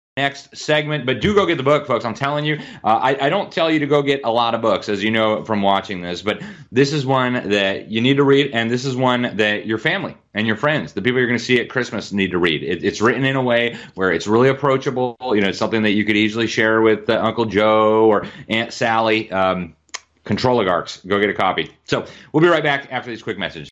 Next 0.17 0.57
segment, 0.57 1.05
but 1.05 1.21
do 1.21 1.33
go 1.33 1.45
get 1.45 1.55
the 1.55 1.63
book, 1.63 1.87
folks. 1.87 2.03
I'm 2.03 2.13
telling 2.13 2.43
you, 2.43 2.59
uh, 2.83 2.87
I, 2.87 3.27
I 3.27 3.29
don't 3.29 3.49
tell 3.49 3.71
you 3.71 3.79
to 3.79 3.87
go 3.87 4.01
get 4.01 4.19
a 4.25 4.29
lot 4.29 4.53
of 4.53 4.61
books, 4.61 4.89
as 4.89 5.01
you 5.01 5.09
know 5.09 5.45
from 5.45 5.61
watching 5.61 6.01
this, 6.01 6.21
but 6.21 6.41
this 6.69 6.91
is 6.91 7.05
one 7.05 7.47
that 7.51 7.89
you 7.89 8.01
need 8.01 8.17
to 8.17 8.23
read, 8.25 8.51
and 8.51 8.69
this 8.69 8.83
is 8.83 8.93
one 8.93 9.37
that 9.37 9.65
your 9.65 9.77
family 9.77 10.17
and 10.33 10.45
your 10.45 10.57
friends, 10.57 10.91
the 10.91 11.01
people 11.01 11.19
you're 11.19 11.29
going 11.29 11.39
to 11.39 11.45
see 11.45 11.61
at 11.61 11.69
Christmas, 11.69 12.11
need 12.11 12.31
to 12.31 12.39
read. 12.39 12.61
It, 12.61 12.83
it's 12.83 12.99
written 12.99 13.23
in 13.23 13.37
a 13.37 13.41
way 13.41 13.77
where 13.95 14.11
it's 14.11 14.27
really 14.27 14.49
approachable. 14.49 15.15
You 15.21 15.39
know, 15.39 15.47
it's 15.47 15.57
something 15.57 15.83
that 15.83 15.91
you 15.91 16.03
could 16.03 16.17
easily 16.17 16.47
share 16.47 16.81
with 16.81 17.09
uh, 17.09 17.13
Uncle 17.13 17.45
Joe 17.45 18.03
or 18.07 18.27
Aunt 18.49 18.73
Sally. 18.73 19.31
Um, 19.31 19.77
Controligarchs. 20.25 21.07
Go 21.07 21.19
get 21.19 21.29
a 21.29 21.33
copy. 21.33 21.71
So 21.85 22.05
we'll 22.31 22.41
be 22.41 22.49
right 22.49 22.63
back 22.63 22.89
after 22.91 23.09
this 23.09 23.23
quick 23.23 23.39
message. 23.39 23.71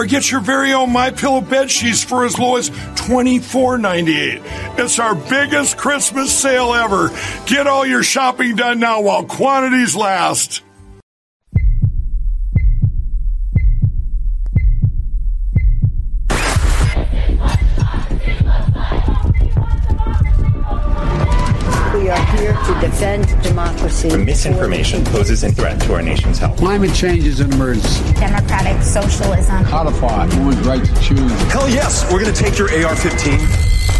or 0.00 0.06
get 0.06 0.30
your 0.30 0.40
very 0.40 0.72
own 0.72 0.90
My 0.90 1.10
Pillow 1.10 1.42
bed 1.42 1.70
sheets 1.70 2.02
for 2.02 2.24
as 2.24 2.38
low 2.38 2.56
as 2.56 2.70
$24.98. 2.70 4.78
It's 4.78 4.98
our 4.98 5.14
biggest 5.14 5.76
Christmas 5.76 6.32
sale 6.32 6.72
ever. 6.72 7.10
Get 7.44 7.66
all 7.66 7.84
your 7.84 8.02
shopping 8.02 8.56
done 8.56 8.80
now 8.80 9.02
while 9.02 9.26
quantities 9.26 9.94
last. 9.94 10.62
Here 22.40 22.54
to 22.54 22.80
defend 22.80 23.42
democracy. 23.42 24.16
Misinformation 24.16 25.04
poses 25.04 25.44
a 25.44 25.52
threat 25.52 25.80
to 25.82 25.92
our 25.92 26.02
nation's 26.02 26.38
health. 26.38 26.56
Climate 26.58 26.94
change 26.94 27.26
is 27.26 27.40
an 27.40 27.52
emergency. 27.52 28.12
Democratic 28.14 28.82
socialism. 28.82 29.62
Codify 29.64 30.26
women's 30.38 30.66
right 30.66 30.84
to 30.84 30.94
choose. 31.02 31.30
Hell 31.52 31.68
yes, 31.68 32.10
we're 32.10 32.20
going 32.20 32.32
to 32.32 32.42
take 32.42 32.58
your 32.58 32.68
AR 32.84 32.96
15. 32.96 33.99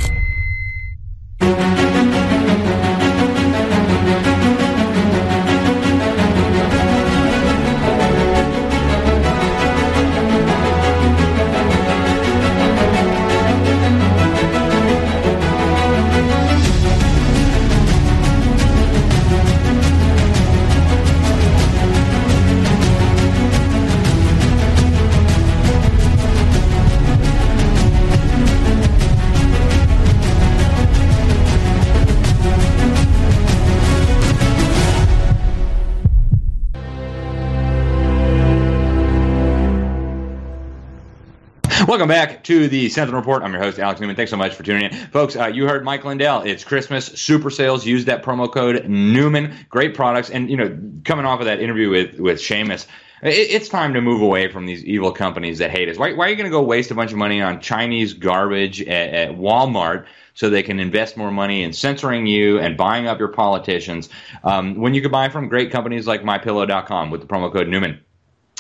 Welcome 42.00 42.16
back 42.16 42.42
to 42.44 42.66
the 42.66 42.88
Sentinel 42.88 43.20
Report. 43.20 43.42
I'm 43.42 43.52
your 43.52 43.60
host, 43.60 43.78
Alex 43.78 44.00
Newman. 44.00 44.16
Thanks 44.16 44.30
so 44.30 44.36
much 44.38 44.54
for 44.54 44.62
tuning 44.62 44.84
in. 44.84 44.90
Folks, 45.08 45.36
uh, 45.36 45.48
you 45.48 45.68
heard 45.68 45.84
Mike 45.84 46.02
Lindell. 46.02 46.40
It's 46.40 46.64
Christmas 46.64 47.04
super 47.08 47.50
sales. 47.50 47.84
Use 47.84 48.06
that 48.06 48.22
promo 48.22 48.50
code 48.50 48.88
Newman. 48.88 49.54
Great 49.68 49.94
products. 49.94 50.30
And, 50.30 50.48
you 50.48 50.56
know, 50.56 50.78
coming 51.04 51.26
off 51.26 51.40
of 51.40 51.44
that 51.44 51.60
interview 51.60 51.90
with, 51.90 52.18
with 52.18 52.38
Seamus, 52.38 52.86
it, 53.22 53.50
it's 53.50 53.68
time 53.68 53.92
to 53.92 54.00
move 54.00 54.22
away 54.22 54.50
from 54.50 54.64
these 54.64 54.82
evil 54.86 55.12
companies 55.12 55.58
that 55.58 55.70
hate 55.70 55.90
us. 55.90 55.98
Why, 55.98 56.14
why 56.14 56.24
are 56.24 56.30
you 56.30 56.36
going 56.36 56.46
to 56.46 56.50
go 56.50 56.62
waste 56.62 56.90
a 56.90 56.94
bunch 56.94 57.12
of 57.12 57.18
money 57.18 57.42
on 57.42 57.60
Chinese 57.60 58.14
garbage 58.14 58.80
at, 58.80 59.10
at 59.12 59.30
Walmart? 59.32 60.06
so 60.32 60.48
they 60.48 60.62
can 60.62 60.80
invest 60.80 61.18
more 61.18 61.30
money 61.30 61.64
in 61.64 61.72
censoring 61.72 62.24
you 62.24 62.58
and 62.60 62.76
buying 62.76 63.08
up 63.08 63.18
your 63.18 63.28
politicians 63.28 64.08
um, 64.44 64.76
when 64.76 64.94
you 64.94 65.02
could 65.02 65.10
buy 65.10 65.28
from 65.28 65.48
great 65.48 65.70
companies 65.70 66.06
like 66.06 66.22
mypillow.com 66.22 67.10
with 67.10 67.20
the 67.20 67.26
promo 67.26 67.52
code 67.52 67.68
Newman. 67.68 68.00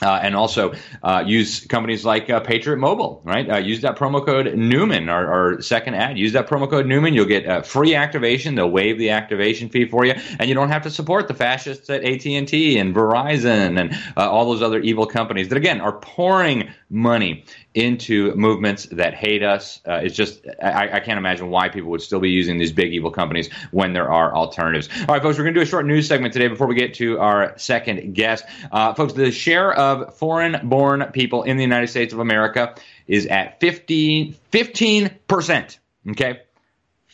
Uh, 0.02 0.18
and 0.22 0.34
also 0.34 0.72
uh, 1.02 1.22
use 1.26 1.66
companies 1.66 2.06
like 2.06 2.30
uh, 2.30 2.40
Patriot 2.40 2.78
Mobile, 2.78 3.20
right? 3.24 3.50
Uh, 3.50 3.58
use 3.58 3.82
that 3.82 3.96
promo 3.96 4.24
code 4.24 4.54
Newman, 4.54 5.10
our, 5.10 5.30
our, 5.30 5.60
second 5.60 5.94
ad. 5.94 6.16
Use 6.16 6.32
that 6.32 6.48
promo 6.48 6.68
code 6.68 6.86
Newman. 6.86 7.12
You'll 7.12 7.26
get 7.26 7.46
uh, 7.46 7.60
free 7.60 7.94
activation. 7.94 8.54
They'll 8.54 8.70
waive 8.70 8.98
the 8.98 9.10
activation 9.10 9.68
fee 9.68 9.86
for 9.86 10.06
you, 10.06 10.14
and 10.38 10.48
you 10.48 10.54
don't 10.54 10.70
have 10.70 10.82
to 10.84 10.90
support 10.90 11.28
the 11.28 11.34
fascists 11.34 11.90
at 11.90 12.02
AT 12.02 12.24
and 12.26 12.48
T 12.48 12.78
and 12.78 12.94
Verizon 12.94 13.78
and 13.78 13.92
uh, 14.16 14.30
all 14.30 14.46
those 14.46 14.62
other 14.62 14.80
evil 14.80 15.06
companies 15.06 15.48
that 15.48 15.58
again 15.58 15.80
are 15.82 15.92
pouring 15.92 16.70
money 16.88 17.44
into 17.74 18.34
movements 18.34 18.86
that 18.86 19.14
hate 19.14 19.42
us. 19.42 19.80
Uh, 19.86 20.00
it's 20.02 20.16
just, 20.16 20.44
I, 20.60 20.96
I, 20.96 21.00
can't 21.00 21.18
imagine 21.18 21.50
why 21.50 21.68
people 21.68 21.90
would 21.90 22.02
still 22.02 22.18
be 22.18 22.30
using 22.30 22.58
these 22.58 22.72
big 22.72 22.92
evil 22.92 23.12
companies 23.12 23.48
when 23.70 23.92
there 23.92 24.10
are 24.10 24.34
alternatives. 24.34 24.88
All 25.00 25.14
right, 25.14 25.22
folks, 25.22 25.38
we're 25.38 25.44
going 25.44 25.54
to 25.54 25.60
do 25.60 25.62
a 25.62 25.66
short 25.66 25.86
news 25.86 26.08
segment 26.08 26.32
today 26.32 26.48
before 26.48 26.66
we 26.66 26.74
get 26.74 26.94
to 26.94 27.20
our 27.20 27.56
second 27.58 28.14
guest. 28.14 28.44
Uh, 28.72 28.94
folks, 28.94 29.12
the 29.12 29.30
share 29.30 29.72
of 29.72 30.16
foreign 30.16 30.68
born 30.68 31.04
people 31.12 31.44
in 31.44 31.56
the 31.56 31.62
United 31.62 31.86
States 31.86 32.12
of 32.12 32.18
America 32.18 32.74
is 33.06 33.26
at 33.26 33.60
15, 33.60 34.34
15%. 34.52 35.78
Okay. 36.10 36.40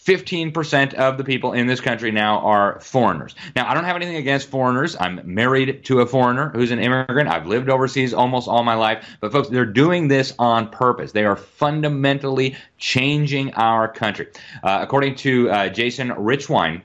15% 0.06 0.94
of 0.94 1.18
the 1.18 1.24
people 1.24 1.52
in 1.52 1.66
this 1.66 1.80
country 1.80 2.12
now 2.12 2.38
are 2.38 2.78
foreigners. 2.80 3.34
Now, 3.56 3.68
I 3.68 3.74
don't 3.74 3.84
have 3.84 3.96
anything 3.96 4.16
against 4.16 4.48
foreigners. 4.48 4.96
I'm 4.98 5.20
married 5.24 5.84
to 5.86 6.00
a 6.00 6.06
foreigner 6.06 6.50
who's 6.50 6.70
an 6.70 6.78
immigrant. 6.78 7.28
I've 7.28 7.46
lived 7.46 7.68
overseas 7.68 8.14
almost 8.14 8.46
all 8.46 8.62
my 8.62 8.74
life. 8.74 9.04
But, 9.20 9.32
folks, 9.32 9.48
they're 9.48 9.66
doing 9.66 10.06
this 10.06 10.32
on 10.38 10.70
purpose. 10.70 11.10
They 11.10 11.24
are 11.24 11.34
fundamentally 11.34 12.56
changing 12.78 13.54
our 13.54 13.88
country. 13.88 14.28
Uh, 14.62 14.78
according 14.80 15.16
to 15.16 15.50
uh, 15.50 15.68
Jason 15.70 16.10
Richwine, 16.10 16.82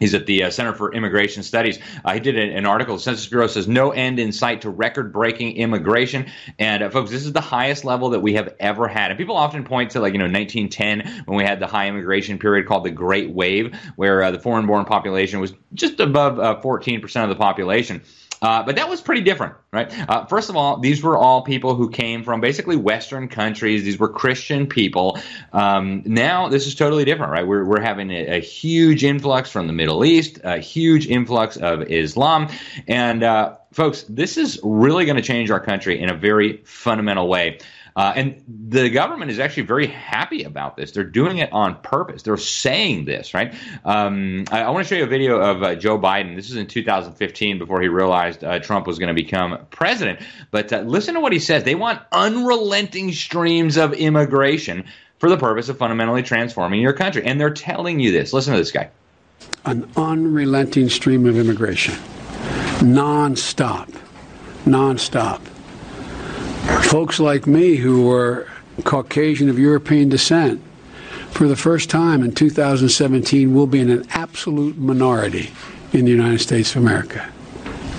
He's 0.00 0.14
at 0.14 0.24
the 0.26 0.44
uh, 0.44 0.50
Center 0.50 0.72
for 0.72 0.92
Immigration 0.94 1.42
Studies. 1.42 1.78
Uh, 2.04 2.14
he 2.14 2.20
did 2.20 2.38
an, 2.38 2.56
an, 2.56 2.66
article. 2.66 2.96
The 2.96 3.02
Census 3.02 3.26
Bureau 3.26 3.46
says 3.46 3.68
no 3.68 3.90
end 3.90 4.18
in 4.18 4.32
sight 4.32 4.62
to 4.62 4.70
record 4.70 5.12
breaking 5.12 5.56
immigration. 5.56 6.26
And 6.58 6.82
uh, 6.82 6.88
folks, 6.90 7.10
this 7.10 7.26
is 7.26 7.32
the 7.34 7.42
highest 7.42 7.84
level 7.84 8.10
that 8.10 8.20
we 8.20 8.34
have 8.34 8.54
ever 8.58 8.88
had. 8.88 9.10
And 9.10 9.18
people 9.18 9.36
often 9.36 9.62
point 9.62 9.90
to 9.92 10.00
like, 10.00 10.14
you 10.14 10.18
know, 10.18 10.24
1910 10.24 11.24
when 11.26 11.36
we 11.36 11.44
had 11.44 11.60
the 11.60 11.66
high 11.66 11.86
immigration 11.86 12.38
period 12.38 12.66
called 12.66 12.84
the 12.84 12.90
Great 12.90 13.30
Wave, 13.30 13.76
where 13.96 14.22
uh, 14.22 14.30
the 14.30 14.40
foreign 14.40 14.66
born 14.66 14.86
population 14.86 15.38
was 15.38 15.52
just 15.74 16.00
above 16.00 16.62
14% 16.62 17.16
uh, 17.16 17.22
of 17.22 17.28
the 17.28 17.36
population. 17.36 18.02
Uh, 18.42 18.62
but 18.62 18.76
that 18.76 18.88
was 18.88 19.02
pretty 19.02 19.20
different, 19.20 19.54
right? 19.70 19.92
Uh, 20.08 20.24
first 20.24 20.48
of 20.48 20.56
all, 20.56 20.78
these 20.78 21.02
were 21.02 21.16
all 21.16 21.42
people 21.42 21.74
who 21.74 21.90
came 21.90 22.24
from 22.24 22.40
basically 22.40 22.76
Western 22.76 23.28
countries. 23.28 23.84
These 23.84 23.98
were 23.98 24.08
Christian 24.08 24.66
people. 24.66 25.18
Um, 25.52 26.02
now 26.06 26.48
this 26.48 26.66
is 26.66 26.74
totally 26.74 27.04
different, 27.04 27.32
right? 27.32 27.46
We're, 27.46 27.64
we're 27.64 27.82
having 27.82 28.10
a, 28.10 28.38
a, 28.38 28.40
huge 28.40 29.04
influx 29.04 29.50
from 29.50 29.66
the 29.66 29.74
Middle 29.74 30.04
East, 30.04 30.40
a 30.42 30.58
huge 30.58 31.06
influx 31.06 31.58
of 31.58 31.82
Islam. 31.82 32.48
And, 32.88 33.22
uh, 33.22 33.56
folks, 33.72 34.04
this 34.08 34.38
is 34.38 34.58
really 34.62 35.04
going 35.04 35.16
to 35.16 35.22
change 35.22 35.50
our 35.50 35.60
country 35.60 36.00
in 36.00 36.08
a 36.08 36.16
very 36.16 36.62
fundamental 36.64 37.28
way. 37.28 37.58
Uh, 38.00 38.14
and 38.16 38.42
the 38.70 38.88
government 38.88 39.30
is 39.30 39.38
actually 39.38 39.64
very 39.64 39.86
happy 39.86 40.42
about 40.42 40.74
this. 40.74 40.90
They're 40.92 41.04
doing 41.04 41.36
it 41.36 41.52
on 41.52 41.78
purpose. 41.82 42.22
They're 42.22 42.38
saying 42.38 43.04
this, 43.04 43.34
right? 43.34 43.54
Um, 43.84 44.46
I, 44.50 44.62
I 44.62 44.70
want 44.70 44.86
to 44.86 44.88
show 44.88 44.96
you 44.96 45.04
a 45.04 45.06
video 45.06 45.38
of 45.38 45.62
uh, 45.62 45.74
Joe 45.74 45.98
Biden. 45.98 46.34
This 46.34 46.48
is 46.48 46.56
in 46.56 46.66
2015 46.66 47.58
before 47.58 47.82
he 47.82 47.88
realized 47.88 48.42
uh, 48.42 48.58
Trump 48.60 48.86
was 48.86 48.98
going 48.98 49.14
to 49.14 49.22
become 49.22 49.66
president. 49.68 50.20
But 50.50 50.72
uh, 50.72 50.78
listen 50.80 51.12
to 51.12 51.20
what 51.20 51.34
he 51.34 51.38
says. 51.38 51.64
They 51.64 51.74
want 51.74 52.00
unrelenting 52.10 53.12
streams 53.12 53.76
of 53.76 53.92
immigration 53.92 54.86
for 55.18 55.28
the 55.28 55.36
purpose 55.36 55.68
of 55.68 55.76
fundamentally 55.76 56.22
transforming 56.22 56.80
your 56.80 56.94
country. 56.94 57.22
And 57.26 57.38
they're 57.38 57.52
telling 57.52 58.00
you 58.00 58.12
this. 58.12 58.32
Listen 58.32 58.54
to 58.54 58.58
this 58.58 58.72
guy. 58.72 58.88
An 59.66 59.86
unrelenting 59.94 60.88
stream 60.88 61.26
of 61.26 61.36
immigration, 61.36 61.96
nonstop, 62.80 63.94
nonstop 64.64 65.49
folks 66.90 67.20
like 67.20 67.46
me 67.46 67.76
who 67.76 68.02
were 68.02 68.48
Caucasian 68.82 69.48
of 69.48 69.60
European 69.60 70.08
descent, 70.08 70.60
for 71.30 71.46
the 71.46 71.54
first 71.54 71.88
time 71.88 72.24
in 72.24 72.32
2017, 72.32 73.54
will 73.54 73.68
be 73.68 73.78
in 73.78 73.90
an 73.90 74.04
absolute 74.10 74.76
minority 74.76 75.52
in 75.92 76.04
the 76.04 76.10
United 76.10 76.40
States 76.40 76.74
of 76.74 76.82
America. 76.82 77.30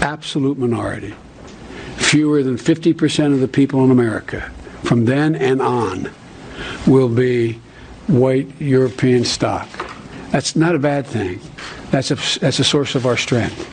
Absolute 0.02 0.58
minority. 0.58 1.16
Fewer 1.96 2.44
than 2.44 2.58
50% 2.58 3.34
of 3.34 3.40
the 3.40 3.48
people 3.48 3.82
in 3.86 3.92
America 3.92 4.52
from 4.84 5.06
then 5.06 5.36
and 5.36 5.62
on 5.62 6.12
will 6.86 7.08
be 7.08 7.62
white 8.08 8.60
European 8.60 9.24
stock. 9.24 9.70
That's 10.32 10.58
not 10.58 10.76
a 10.76 10.80
bad 10.80 11.08
thing. 11.08 11.40
That's 11.92 12.12
a, 12.12 12.16
that's 12.42 12.60
a 12.60 12.66
source 12.66 12.96
of 12.96 13.06
our 13.06 13.16
strength. 13.16 13.71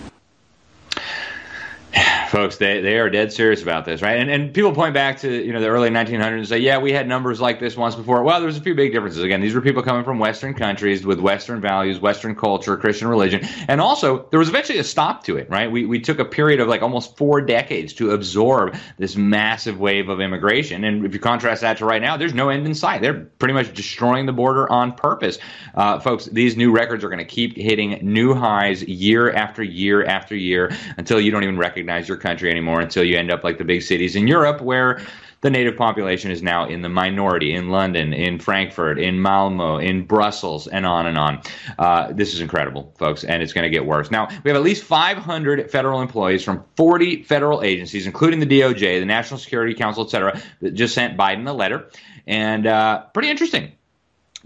Folks, 2.39 2.57
they, 2.57 2.81
they 2.81 2.99
are 2.99 3.11
dead 3.11 3.33
serious 3.33 3.63
about 3.63 3.85
this, 3.85 4.01
right? 4.01 4.17
And 4.17 4.31
and 4.31 4.55
people 4.55 4.73
point 4.73 4.95
back 4.95 5.19
to 5.21 5.45
you 5.45 5.53
know 5.53 5.61
the 5.61 5.67
early 5.67 5.91
1900s 5.91 6.39
and 6.39 6.49
say, 6.49 6.59
yeah, 6.59 6.79
we 6.79 6.93
had 6.93 7.09
numbers 7.09 7.41
like 7.41 7.59
this 7.59 7.77
once 7.77 7.97
before. 7.97 8.23
Well, 8.23 8.41
there's 8.41 8.57
a 8.57 8.61
few 8.61 8.77
big 8.77 8.93
differences. 8.93 9.25
Again, 9.25 9.41
these 9.41 9.55
were 9.55 9.61
people 9.61 9.83
coming 9.83 10.05
from 10.05 10.21
Western 10.21 10.55
countries 10.55 11.05
with 11.05 11.19
Western 11.19 11.61
values, 11.61 11.99
Western 11.99 12.37
culture, 12.37 12.77
Christian 12.77 13.09
religion, 13.09 13.45
and 13.67 13.81
also 13.81 14.29
there 14.31 14.39
was 14.39 14.49
eventually 14.49 14.79
a 14.79 14.85
stop 14.85 15.25
to 15.25 15.37
it, 15.37 15.51
right? 15.51 15.71
We 15.71 15.85
we 15.85 15.99
took 15.99 16.21
a 16.21 16.25
period 16.25 16.61
of 16.61 16.69
like 16.69 16.81
almost 16.83 17.17
four 17.17 17.41
decades 17.41 17.93
to 17.95 18.13
absorb 18.13 18.77
this 18.99 19.17
massive 19.17 19.81
wave 19.81 20.09
of 20.09 20.21
immigration, 20.21 20.85
and 20.85 21.05
if 21.05 21.15
you 21.15 21.21
contrast 21.21 21.63
that 21.63 21.79
to 21.79 21.87
right 21.87 22.03
now, 22.03 22.17
there's 22.17 22.35
no 22.35 22.51
end 22.51 22.67
in 22.67 22.75
sight. 22.75 23.03
They're 23.03 23.25
pretty 23.41 23.55
much 23.55 23.75
destroying 23.75 24.27
the 24.27 24.33
border 24.33 24.71
on 24.71 24.93
purpose, 24.93 25.39
uh, 25.75 25.99
folks. 25.99 26.27
These 26.27 26.57
new 26.57 26.71
records 26.71 27.03
are 27.03 27.09
going 27.09 27.19
to 27.19 27.25
keep 27.25 27.57
hitting 27.57 27.99
new 28.03 28.33
highs 28.33 28.85
year 28.85 29.33
after 29.33 29.65
year 29.65 30.05
after 30.05 30.37
year 30.37 30.71
until 30.97 31.21
you 31.21 31.33
don't 31.33 31.43
even 31.43 31.59
recognize 31.59 32.07
your 32.07 32.17
country 32.17 32.28
anymore 32.29 32.81
until 32.81 33.05
you 33.05 33.17
end 33.17 33.31
up 33.31 33.45
like 33.45 33.59
the 33.59 33.65
big 33.65 33.83
cities 33.83 34.17
in 34.17 34.27
Europe 34.27 34.61
where 34.61 35.01
the 35.41 35.51
native 35.51 35.77
population 35.77 36.31
is 36.31 36.43
now 36.43 36.67
in 36.67 36.83
the 36.83 36.89
minority 36.89 37.55
in 37.55 37.69
London, 37.69 38.13
in 38.13 38.39
Frankfurt, 38.39 38.99
in 38.99 39.23
Malmo, 39.23 39.79
in 39.79 40.05
Brussels, 40.05 40.67
and 40.67 40.85
on 40.85 41.07
and 41.07 41.17
on. 41.17 41.41
Uh, 41.79 42.13
this 42.13 42.35
is 42.35 42.41
incredible, 42.41 42.93
folks, 42.99 43.23
and 43.23 43.43
it's 43.43 43.53
going 43.53 43.63
to 43.63 43.71
get 43.71 43.87
worse. 43.87 44.11
Now, 44.11 44.27
we 44.43 44.51
have 44.51 44.57
at 44.57 44.63
least 44.63 44.83
500 44.83 45.71
federal 45.71 46.01
employees 46.01 46.43
from 46.43 46.65
40 46.77 47.23
federal 47.23 47.63
agencies, 47.63 48.07
including 48.07 48.41
the 48.41 48.47
DOJ, 48.47 48.99
the 48.99 49.07
National 49.07 49.39
Security 49.39 49.75
Council, 49.75 50.05
et 50.05 50.11
cetera, 50.11 50.41
that 50.61 50.75
just 50.75 50.95
sent 50.95 51.17
Biden 51.17 51.49
a 51.49 51.53
letter. 51.53 51.89
And 52.27 52.67
uh, 52.67 53.05
pretty 53.15 53.31
interesting. 53.31 53.73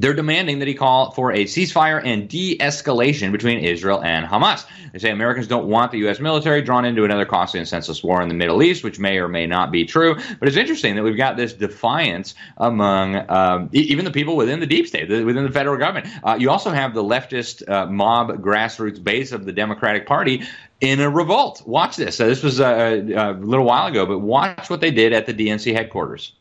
They're 0.02 0.14
demanding 0.14 0.58
that 0.58 0.66
he 0.66 0.74
call 0.74 1.12
for 1.12 1.30
a 1.30 1.44
ceasefire 1.44 2.04
and 2.04 2.28
de 2.28 2.58
escalation 2.58 3.30
between 3.30 3.60
Israel 3.60 4.02
and 4.02 4.26
Hamas. 4.26 4.66
They 4.92 4.98
say 4.98 5.10
Americans 5.12 5.46
don't 5.46 5.68
want 5.68 5.92
the 5.92 5.98
U.S. 5.98 6.18
military 6.18 6.60
drawn 6.60 6.84
into 6.84 7.04
another 7.04 7.24
costly 7.24 7.60
and 7.60 7.68
senseless 7.68 8.02
war 8.02 8.20
in 8.20 8.26
the 8.28 8.34
Middle 8.34 8.64
East, 8.64 8.82
which 8.82 8.98
may 8.98 9.18
or 9.18 9.28
may 9.28 9.46
not 9.46 9.70
be 9.70 9.84
true. 9.84 10.16
But 10.40 10.48
it's 10.48 10.56
interesting 10.56 10.96
that 10.96 11.04
we've 11.04 11.16
got 11.16 11.36
this 11.36 11.52
defiance 11.52 12.34
among 12.56 13.30
um, 13.30 13.68
even 13.70 14.04
the 14.04 14.10
people 14.10 14.34
within 14.34 14.58
the 14.58 14.66
deep 14.66 14.88
state, 14.88 15.08
within 15.08 15.44
the 15.44 15.52
federal 15.52 15.76
government. 15.76 16.08
Uh, 16.24 16.36
you 16.36 16.50
also 16.50 16.70
have 16.72 16.94
the 16.94 17.04
leftist 17.04 17.68
uh, 17.70 17.86
mob 17.86 18.42
grassroots 18.42 19.02
base 19.02 19.30
of 19.30 19.44
the 19.44 19.52
Democratic 19.52 20.06
Party 20.06 20.42
in 20.80 20.98
a 20.98 21.08
revolt. 21.08 21.62
Watch 21.64 21.94
this. 21.94 22.16
So 22.16 22.26
this 22.26 22.42
was 22.42 22.58
a, 22.58 22.98
a 22.98 23.32
little 23.34 23.64
while 23.64 23.86
ago, 23.86 24.04
but 24.04 24.18
watch 24.18 24.68
what 24.68 24.80
they 24.80 24.90
did 24.90 25.12
at 25.12 25.26
the 25.26 25.32
DNC 25.32 25.72
headquarters. 25.72 26.32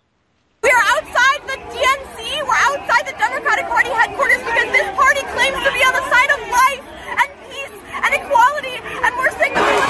We 0.63 0.69
are 0.69 0.84
outside 0.89 1.41
the 1.47 1.58
DNC. 1.74 2.47
We're 2.47 2.54
outside 2.54 3.08
the 3.08 3.17
Democratic 3.17 3.65
Party 3.65 3.89
headquarters 3.89 4.38
because 4.38 4.71
this 4.71 4.95
party 4.95 5.21
claims 5.34 5.58
to 5.58 5.71
be 5.74 5.82
on 5.82 5.93
the 5.93 6.06
side 6.10 6.30
of 6.30 6.39
life 6.54 6.86
and 7.17 7.30
peace 7.50 7.74
and 7.97 8.13
equality, 8.13 8.78
and 8.78 9.15
we're 9.17 9.32
signaling. 9.41 9.82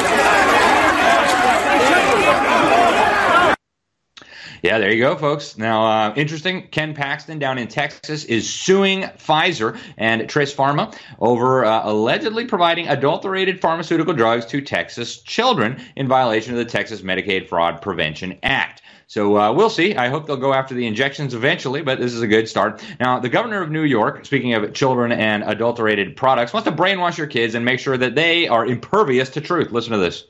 Yeah, 4.62 4.78
there 4.78 4.92
you 4.92 5.00
go, 5.00 5.16
folks. 5.16 5.58
Now, 5.58 5.86
uh, 5.86 6.14
interesting. 6.16 6.68
Ken 6.68 6.94
Paxton 6.94 7.40
down 7.40 7.58
in 7.58 7.68
Texas 7.68 8.26
is 8.26 8.48
suing 8.48 9.02
Pfizer 9.02 9.80
and 9.98 10.30
Tris 10.30 10.54
Pharma 10.54 10.96
over 11.20 11.66
uh, 11.66 11.82
allegedly 11.84 12.46
providing 12.46 12.88
adulterated 12.88 13.60
pharmaceutical 13.60 14.14
drugs 14.14 14.46
to 14.48 14.62
Texas 14.62 15.20
children 15.22 15.82
in 15.96 16.08
violation 16.08 16.54
of 16.54 16.60
the 16.60 16.66
Texas 16.66 17.02
Medicaid 17.02 17.50
Fraud 17.50 17.82
Prevention 17.82 18.38
Act. 18.44 18.84
So 19.08 19.36
uh, 19.36 19.52
we'll 19.52 19.72
see. 19.72 19.96
I 19.96 20.10
hope 20.10 20.28
they'll 20.28 20.38
go 20.38 20.54
after 20.54 20.76
the 20.76 20.86
injections 20.86 21.34
eventually, 21.34 21.82
but 21.82 22.00
this 22.00 22.14
is 22.14 22.22
a 22.22 22.28
good 22.28 22.48
start. 22.48 22.84
Now, 23.00 23.20
the 23.20 23.30
governor 23.30 23.64
of 23.64 23.72
New 23.72 23.84
York, 23.84 24.26
speaking 24.26 24.54
of 24.54 24.74
children 24.74 25.12
and 25.12 25.44
adulterated 25.44 26.16
products, 26.16 26.54
wants 26.54 26.70
to 26.70 26.76
brainwash 26.76 27.18
your 27.18 27.28
kids 27.28 27.56
and 27.56 27.66
make 27.66 27.80
sure 27.80 27.98
that 27.98 28.14
they 28.14 28.48
are 28.48 28.66
impervious 28.66 29.32
to 29.32 29.42
truth. 29.42 29.72
Listen 29.72 29.94
to 29.94 29.98
this. 29.98 30.26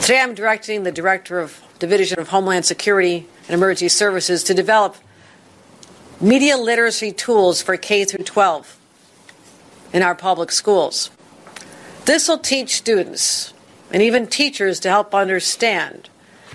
Today, 0.00 0.20
I'm 0.20 0.34
directing 0.34 0.82
the 0.82 0.90
director 0.90 1.38
of 1.38 1.62
Division 1.80 2.20
of 2.20 2.28
Homeland 2.28 2.64
Security 2.64 3.26
and 3.48 3.54
Emergency 3.54 3.88
Services 3.88 4.44
to 4.44 4.54
develop 4.54 4.96
media 6.20 6.56
literacy 6.56 7.10
tools 7.10 7.62
for 7.62 7.76
K 7.76 8.04
through 8.04 8.24
12 8.24 8.76
in 9.92 10.02
our 10.02 10.14
public 10.14 10.52
schools. 10.52 11.10
This 12.04 12.28
will 12.28 12.38
teach 12.38 12.76
students 12.76 13.52
and 13.90 14.02
even 14.02 14.26
teachers 14.26 14.78
to 14.80 14.90
help 14.90 15.14
understand 15.14 16.08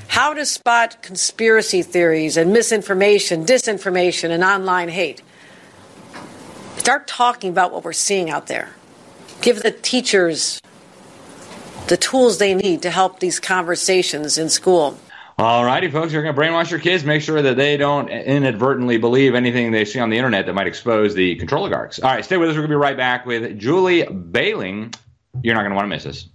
how 0.10 0.34
to 0.34 0.46
spot 0.46 1.02
conspiracy 1.02 1.82
theories 1.82 2.38
and 2.38 2.54
misinformation, 2.54 3.46
disinformation, 3.46 4.30
and 4.30 4.44
online 4.44 4.90
hate. 4.90 5.22
Start 6.78 7.08
talking 7.08 7.50
about 7.50 7.74
what 7.74 7.84
we're 7.84 7.94
seeing 7.94 8.30
out 8.30 8.48
there. 8.48 8.70
Give 9.42 9.62
the 9.62 9.72
teachers 9.72 10.62
the 11.88 11.98
tools 11.98 12.38
they 12.38 12.54
need 12.54 12.82
to 12.84 12.92
help 12.92 13.20
these 13.20 13.40
conversations 13.40 14.38
in 14.38 14.50
school. 14.50 14.98
All 15.38 15.66
righty, 15.66 15.92
folks, 15.92 16.14
you're 16.14 16.24
going 16.24 16.34
to 16.34 16.42
brainwash 16.42 16.72
your 16.72 16.80
kids. 16.80 17.04
Make 17.04 17.22
sure 17.22 17.42
that 17.42 17.58
they 17.58 17.76
don't 17.76 18.08
inadvertently 18.08 18.98
believe 18.98 19.36
anything 19.36 19.74
they 19.74 19.84
see 19.84 20.00
on 20.00 20.10
the 20.10 20.16
internet 20.16 20.46
that 20.46 20.54
might 20.54 20.66
expose 20.66 21.14
the 21.14 21.38
Controligarchs. 21.38 22.02
All 22.02 22.10
right, 22.10 22.24
stay 22.24 22.38
with 22.38 22.50
us. 22.50 22.56
We're 22.56 22.62
going 22.62 22.70
to 22.70 22.76
be 22.76 22.80
right 22.80 22.96
back 22.96 23.26
with 23.26 23.60
Julie 23.60 24.04
Behling. 24.04 24.96
You're 25.44 25.56
not 25.56 25.64
going 25.64 25.72
to 25.72 25.76
want 25.76 25.84
to 25.84 25.90
miss 25.90 26.06
this. 26.06 26.30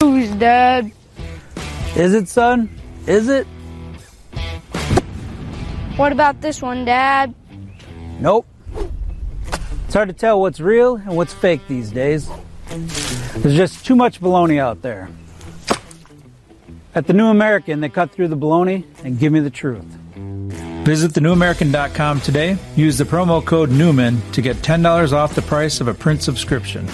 Who's 0.00 0.30
dad? 0.36 0.92
Is 1.96 2.14
it, 2.14 2.28
son? 2.28 2.70
Is 3.08 3.28
it? 3.28 3.44
What 5.96 6.12
about 6.12 6.40
this 6.40 6.62
one, 6.62 6.84
Dad? 6.84 7.34
Nope. 8.20 8.46
It's 9.86 9.94
hard 9.94 10.08
to 10.08 10.14
tell 10.14 10.40
what's 10.40 10.60
real 10.60 10.94
and 10.94 11.16
what's 11.16 11.34
fake 11.34 11.60
these 11.66 11.90
days. 11.90 12.30
There's 12.70 13.56
just 13.56 13.84
too 13.84 13.96
much 13.96 14.20
baloney 14.20 14.60
out 14.60 14.82
there. 14.82 15.08
At 16.94 17.06
the 17.06 17.12
New 17.12 17.26
American, 17.26 17.80
they 17.80 17.88
cut 17.88 18.12
through 18.12 18.28
the 18.28 18.36
baloney 18.36 18.84
and 19.04 19.18
give 19.18 19.32
me 19.32 19.40
the 19.40 19.50
truth. 19.50 19.84
Visit 20.84 21.12
thenewamerican.com 21.12 22.20
today. 22.20 22.56
Use 22.76 22.96
the 22.96 23.04
promo 23.04 23.44
code 23.44 23.70
Newman 23.70 24.20
to 24.32 24.40
get 24.40 24.56
$10 24.56 25.12
off 25.12 25.34
the 25.34 25.42
price 25.42 25.80
of 25.80 25.88
a 25.88 25.94
print 25.94 26.22
subscription. 26.22 26.86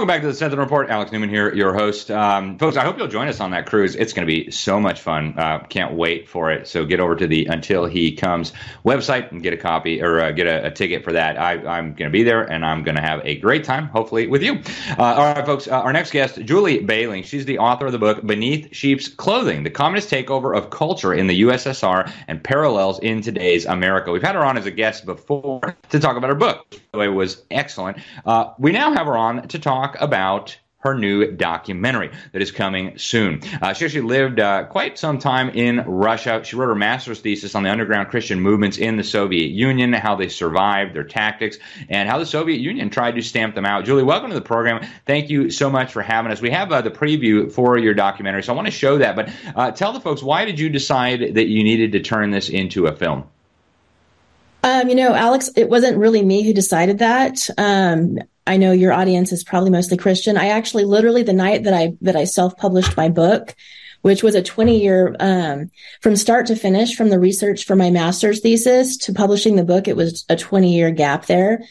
Welcome 0.00 0.14
back 0.14 0.22
to 0.22 0.28
the 0.28 0.34
Sentinel 0.34 0.64
Report. 0.64 0.88
Alex 0.88 1.12
Newman 1.12 1.28
here, 1.28 1.54
your 1.54 1.74
host. 1.74 2.10
Um, 2.10 2.56
folks, 2.56 2.78
I 2.78 2.84
hope 2.84 2.96
you'll 2.96 3.06
join 3.06 3.28
us 3.28 3.38
on 3.38 3.50
that 3.50 3.66
cruise. 3.66 3.94
It's 3.94 4.14
going 4.14 4.26
to 4.26 4.34
be 4.34 4.50
so 4.50 4.80
much 4.80 4.98
fun. 4.98 5.38
Uh, 5.38 5.58
can't 5.58 5.92
wait 5.92 6.26
for 6.26 6.50
it. 6.50 6.66
So 6.66 6.86
get 6.86 7.00
over 7.00 7.14
to 7.16 7.26
the 7.26 7.44
Until 7.44 7.84
He 7.84 8.12
Comes 8.12 8.54
website 8.82 9.30
and 9.30 9.42
get 9.42 9.52
a 9.52 9.58
copy 9.58 10.00
or 10.00 10.18
uh, 10.22 10.30
get 10.30 10.46
a, 10.46 10.68
a, 10.68 10.70
ticket 10.70 11.04
for 11.04 11.12
that. 11.12 11.38
I, 11.38 11.78
am 11.78 11.92
going 11.92 12.08
to 12.08 12.10
be 12.10 12.22
there 12.22 12.50
and 12.50 12.64
I'm 12.64 12.82
going 12.82 12.94
to 12.94 13.02
have 13.02 13.20
a 13.26 13.36
great 13.36 13.62
time, 13.62 13.88
hopefully, 13.88 14.26
with 14.26 14.42
you. 14.42 14.62
Uh, 14.98 15.02
all 15.02 15.34
right, 15.34 15.44
folks. 15.44 15.68
Uh, 15.68 15.72
our 15.72 15.92
next 15.92 16.12
guest, 16.12 16.40
Julie 16.46 16.78
Behling. 16.78 17.22
She's 17.22 17.44
the 17.44 17.58
author 17.58 17.84
of 17.84 17.92
the 17.92 17.98
book 17.98 18.24
Beneath 18.26 18.74
Sheep's 18.74 19.06
Clothing 19.06 19.64
The 19.64 19.70
Communist 19.70 20.08
Takeover 20.08 20.56
of 20.56 20.70
Culture 20.70 21.12
in 21.12 21.26
the 21.26 21.42
USSR 21.42 22.10
and 22.26 22.42
Parallels 22.42 23.00
in 23.00 23.20
Today's 23.20 23.66
America. 23.66 24.12
We've 24.12 24.22
had 24.22 24.34
her 24.34 24.46
on 24.46 24.56
as 24.56 24.64
a 24.64 24.70
guest 24.70 25.04
before 25.04 25.76
to 25.90 26.00
talk 26.00 26.16
about 26.16 26.30
her 26.30 26.36
book. 26.36 26.64
By 26.70 26.78
the 26.92 26.98
way, 26.98 27.08
was 27.08 27.42
excellent. 27.50 27.98
Uh, 28.24 28.54
we 28.58 28.72
now 28.72 28.94
have 28.94 29.06
her 29.06 29.16
on 29.18 29.46
to 29.48 29.58
talk 29.58 29.89
about 30.00 30.58
her 30.80 30.94
new 30.94 31.30
documentary 31.32 32.10
that 32.32 32.40
is 32.40 32.50
coming 32.50 32.96
soon. 32.96 33.40
Uh, 33.60 33.72
she 33.72 33.84
actually 33.84 34.00
lived 34.00 34.40
uh, 34.40 34.64
quite 34.64 34.98
some 34.98 35.18
time 35.18 35.50
in 35.50 35.78
Russia. 35.86 36.40
She 36.42 36.56
wrote 36.56 36.68
her 36.68 36.74
master's 36.74 37.20
thesis 37.20 37.54
on 37.54 37.62
the 37.62 37.70
underground 37.70 38.08
Christian 38.08 38.40
movements 38.40 38.78
in 38.78 38.96
the 38.96 39.04
Soviet 39.04 39.50
Union, 39.50 39.92
how 39.92 40.16
they 40.16 40.28
survived, 40.28 40.94
their 40.94 41.04
tactics, 41.04 41.58
and 41.88 42.08
how 42.08 42.18
the 42.18 42.26
Soviet 42.26 42.60
Union 42.60 42.88
tried 42.88 43.14
to 43.16 43.22
stamp 43.22 43.54
them 43.54 43.66
out. 43.66 43.84
Julie, 43.84 44.02
welcome 44.02 44.30
to 44.30 44.34
the 44.34 44.40
program. 44.40 44.84
Thank 45.06 45.28
you 45.28 45.50
so 45.50 45.68
much 45.68 45.92
for 45.92 46.00
having 46.00 46.32
us. 46.32 46.40
We 46.40 46.50
have 46.50 46.72
uh, 46.72 46.80
the 46.80 46.90
preview 46.90 47.52
for 47.52 47.76
your 47.76 47.92
documentary, 47.92 48.42
so 48.42 48.52
I 48.52 48.56
want 48.56 48.66
to 48.66 48.72
show 48.72 48.98
that. 48.98 49.16
But 49.16 49.30
uh, 49.54 49.70
tell 49.72 49.92
the 49.92 50.00
folks, 50.00 50.22
why 50.22 50.46
did 50.46 50.58
you 50.58 50.70
decide 50.70 51.34
that 51.34 51.48
you 51.48 51.62
needed 51.62 51.92
to 51.92 52.00
turn 52.00 52.30
this 52.30 52.48
into 52.48 52.86
a 52.86 52.96
film? 52.96 53.24
Um, 54.62 54.88
you 54.88 54.94
know, 54.94 55.14
Alex, 55.14 55.50
it 55.56 55.68
wasn't 55.68 55.96
really 55.96 56.22
me 56.22 56.42
who 56.42 56.52
decided 56.52 56.98
that. 56.98 57.48
Um, 57.56 58.18
I 58.46 58.56
know 58.56 58.72
your 58.72 58.92
audience 58.92 59.32
is 59.32 59.44
probably 59.44 59.70
mostly 59.70 59.96
Christian. 59.96 60.36
I 60.36 60.48
actually 60.48 60.84
literally 60.84 61.22
the 61.22 61.32
night 61.32 61.64
that 61.64 61.74
I 61.74 61.94
that 62.00 62.16
I 62.16 62.24
self-published 62.24 62.96
my 62.96 63.08
book, 63.08 63.54
which 64.02 64.22
was 64.22 64.34
a 64.34 64.42
20 64.42 64.80
year 64.80 65.14
um, 65.20 65.70
from 66.00 66.16
start 66.16 66.46
to 66.46 66.56
finish 66.56 66.96
from 66.96 67.10
the 67.10 67.18
research 67.18 67.64
for 67.64 67.76
my 67.76 67.90
master's 67.90 68.40
thesis 68.40 68.96
to 68.98 69.12
publishing 69.12 69.56
the 69.56 69.64
book, 69.64 69.88
it 69.88 69.96
was 69.96 70.24
a 70.28 70.36
20 70.36 70.74
year 70.74 70.90
gap 70.90 71.26
there. 71.26 71.62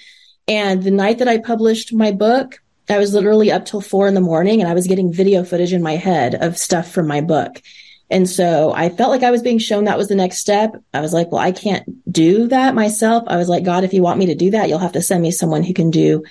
And 0.48 0.82
the 0.82 0.92
night 0.92 1.20
that 1.20 1.28
I 1.28 1.38
published 1.38 1.94
my 1.94 2.12
book, 2.12 2.62
I 2.90 2.98
was 2.98 3.14
literally 3.14 3.52
up 3.52 3.66
till 3.66 3.82
four 3.82 4.08
in 4.08 4.16
the 4.16 4.22
morning 4.22 4.62
and 4.62 4.70
I 4.70 4.74
was 4.74 4.88
getting 4.88 5.14
video 5.14 5.44
footage 5.44 5.74
in 5.74 5.84
my 5.84 5.96
head 5.96 6.36
of 6.36 6.58
stuff 6.58 6.92
from 6.92 7.08
my 7.08 7.22
book. 7.22 7.62
And 8.10 8.28
so 8.28 8.74
I 8.74 8.90
felt 8.90 9.12
like 9.12 9.22
I 9.22 9.30
was 9.30 9.44
being 9.44 9.60
shown 9.60 9.84
that 9.84 9.98
was 9.98 10.08
the 10.08 10.16
next 10.16 10.40
step. 10.40 10.76
I 10.94 11.02
was 11.02 11.14
like, 11.14 11.32
well, 11.32 11.42
I 11.42 11.52
can't 11.52 12.12
do 12.12 12.48
that 12.48 12.74
myself. 12.74 13.24
I 13.28 13.38
was 13.38 13.48
like, 13.48 13.64
God, 13.64 13.84
if 13.84 13.94
you 13.94 14.02
want 14.02 14.18
me 14.18 14.26
to 14.28 14.36
do 14.36 14.50
that, 14.52 14.68
you'll 14.68 14.80
have 14.80 14.94
to 14.94 15.02
send 15.02 15.22
me 15.22 15.30
someone 15.30 15.64
who 15.64 15.74
can 15.74 15.92
do 15.92 16.24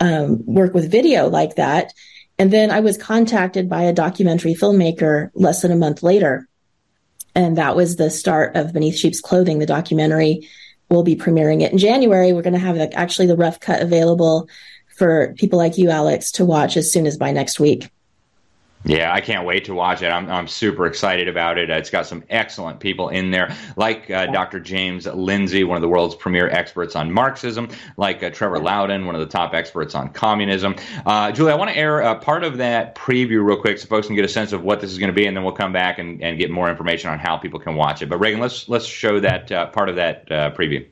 um, 0.00 0.44
work 0.46 0.74
with 0.74 0.90
video 0.90 1.28
like 1.28 1.56
that. 1.56 1.92
And 2.38 2.52
then 2.52 2.70
I 2.70 2.80
was 2.80 2.98
contacted 2.98 3.68
by 3.68 3.82
a 3.82 3.92
documentary 3.92 4.54
filmmaker 4.54 5.30
less 5.34 5.62
than 5.62 5.72
a 5.72 5.76
month 5.76 6.02
later. 6.02 6.48
and 7.34 7.58
that 7.58 7.76
was 7.76 7.96
the 7.96 8.10
start 8.10 8.56
of 8.56 8.72
Beneath 8.72 8.96
Sheep's 8.96 9.20
Clothing, 9.20 9.58
the 9.58 9.66
documentary. 9.66 10.48
We'll 10.88 11.02
be 11.02 11.16
premiering 11.16 11.62
it 11.62 11.72
in 11.72 11.78
January. 11.78 12.32
We're 12.32 12.42
going 12.42 12.54
to 12.54 12.58
have 12.58 12.78
actually 12.94 13.26
the 13.26 13.36
rough 13.36 13.60
cut 13.60 13.82
available 13.82 14.48
for 14.96 15.34
people 15.34 15.58
like 15.58 15.76
you, 15.76 15.90
Alex, 15.90 16.32
to 16.32 16.44
watch 16.46 16.76
as 16.76 16.90
soon 16.90 17.06
as 17.06 17.18
by 17.18 17.32
next 17.32 17.60
week. 17.60 17.90
Yeah, 18.86 19.12
I 19.12 19.20
can't 19.20 19.44
wait 19.44 19.64
to 19.64 19.74
watch 19.74 20.00
it. 20.02 20.06
I'm, 20.06 20.30
I'm 20.30 20.46
super 20.46 20.86
excited 20.86 21.26
about 21.26 21.58
it. 21.58 21.70
It's 21.70 21.90
got 21.90 22.06
some 22.06 22.22
excellent 22.30 22.78
people 22.78 23.08
in 23.08 23.32
there, 23.32 23.52
like 23.76 24.08
uh, 24.10 24.26
Dr. 24.26 24.60
James 24.60 25.06
Lindsay, 25.06 25.64
one 25.64 25.76
of 25.76 25.82
the 25.82 25.88
world's 25.88 26.14
premier 26.14 26.48
experts 26.48 26.94
on 26.94 27.10
Marxism, 27.10 27.68
like 27.96 28.22
uh, 28.22 28.30
Trevor 28.30 28.60
Loudon, 28.60 29.04
one 29.04 29.16
of 29.16 29.20
the 29.20 29.26
top 29.26 29.54
experts 29.54 29.96
on 29.96 30.10
communism. 30.10 30.76
Uh, 31.04 31.32
Julie, 31.32 31.50
I 31.50 31.56
want 31.56 31.70
to 31.70 31.76
air 31.76 31.98
a 31.98 32.14
part 32.14 32.44
of 32.44 32.58
that 32.58 32.94
preview 32.94 33.44
real 33.44 33.60
quick 33.60 33.78
so 33.78 33.88
folks 33.88 34.06
can 34.06 34.14
get 34.14 34.24
a 34.24 34.28
sense 34.28 34.52
of 34.52 34.62
what 34.62 34.80
this 34.80 34.92
is 34.92 34.98
going 34.98 35.10
to 35.10 35.14
be, 35.14 35.26
and 35.26 35.36
then 35.36 35.42
we'll 35.42 35.52
come 35.52 35.72
back 35.72 35.98
and, 35.98 36.22
and 36.22 36.38
get 36.38 36.52
more 36.52 36.70
information 36.70 37.10
on 37.10 37.18
how 37.18 37.36
people 37.36 37.58
can 37.58 37.74
watch 37.74 38.02
it. 38.02 38.08
But 38.08 38.18
Reagan, 38.18 38.38
let's 38.38 38.68
let's 38.68 38.86
show 38.86 39.18
that 39.18 39.50
uh, 39.50 39.66
part 39.66 39.88
of 39.88 39.96
that 39.96 40.30
uh, 40.30 40.52
preview. 40.52 40.86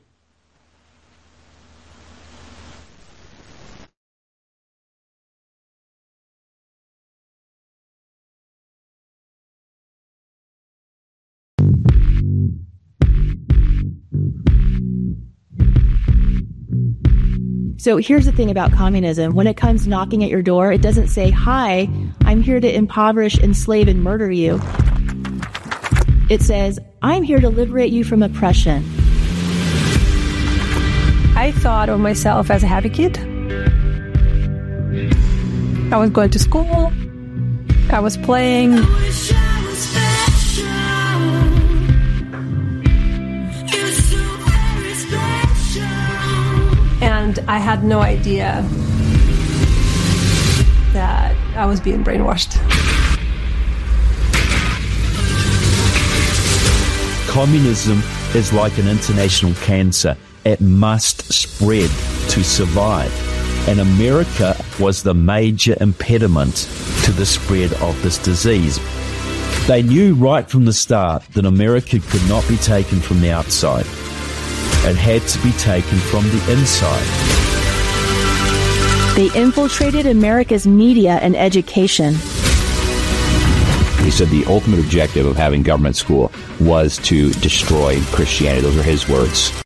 So 17.84 17.98
here's 17.98 18.24
the 18.24 18.32
thing 18.32 18.50
about 18.50 18.72
communism. 18.72 19.34
When 19.34 19.46
it 19.46 19.58
comes 19.58 19.86
knocking 19.86 20.24
at 20.24 20.30
your 20.30 20.40
door, 20.40 20.72
it 20.72 20.80
doesn't 20.80 21.08
say, 21.08 21.28
Hi, 21.28 21.86
I'm 22.22 22.40
here 22.40 22.58
to 22.58 22.74
impoverish, 22.74 23.38
enslave, 23.38 23.88
and 23.88 24.02
murder 24.02 24.30
you. 24.30 24.58
It 26.30 26.40
says, 26.40 26.78
I'm 27.02 27.22
here 27.22 27.40
to 27.40 27.50
liberate 27.50 27.92
you 27.92 28.02
from 28.02 28.22
oppression. 28.22 28.82
I 31.36 31.52
thought 31.56 31.90
of 31.90 32.00
myself 32.00 32.50
as 32.50 32.62
a 32.62 32.66
happy 32.66 32.88
kid. 32.88 33.18
I 35.92 35.98
was 35.98 36.08
going 36.08 36.30
to 36.30 36.38
school. 36.38 36.90
I 37.90 38.00
was 38.00 38.16
playing. 38.16 38.78
I 47.46 47.58
had 47.58 47.84
no 47.84 48.00
idea 48.00 48.62
that 50.94 51.36
I 51.56 51.66
was 51.66 51.78
being 51.78 52.02
brainwashed. 52.02 52.54
Communism 57.28 58.02
is 58.34 58.52
like 58.52 58.78
an 58.78 58.88
international 58.88 59.52
cancer. 59.56 60.16
It 60.44 60.60
must 60.62 61.30
spread 61.32 61.90
to 62.30 62.42
survive. 62.42 63.12
And 63.68 63.80
America 63.80 64.56
was 64.80 65.02
the 65.02 65.14
major 65.14 65.76
impediment 65.80 66.68
to 67.04 67.12
the 67.12 67.26
spread 67.26 67.74
of 67.74 68.00
this 68.02 68.16
disease. 68.18 68.78
They 69.66 69.82
knew 69.82 70.14
right 70.14 70.48
from 70.48 70.64
the 70.64 70.72
start 70.72 71.24
that 71.32 71.44
America 71.44 71.98
could 71.98 72.26
not 72.28 72.46
be 72.48 72.56
taken 72.56 73.00
from 73.00 73.20
the 73.20 73.30
outside. 73.30 73.86
It 74.86 74.96
had 74.96 75.22
to 75.28 75.38
be 75.42 75.52
taken 75.52 75.98
from 75.98 76.24
the 76.24 76.52
inside. 76.52 77.33
They 79.16 79.30
infiltrated 79.34 80.06
America's 80.06 80.66
media 80.66 81.20
and 81.22 81.36
education. 81.36 82.14
He 84.02 84.10
said 84.10 84.28
the 84.28 84.44
ultimate 84.48 84.80
objective 84.80 85.24
of 85.24 85.36
having 85.36 85.62
government 85.62 85.94
school 85.94 86.32
was 86.58 86.98
to 86.98 87.30
destroy 87.34 88.00
Christianity. 88.06 88.62
Those 88.62 88.76
are 88.76 88.82
his 88.82 89.08
words. 89.08 89.63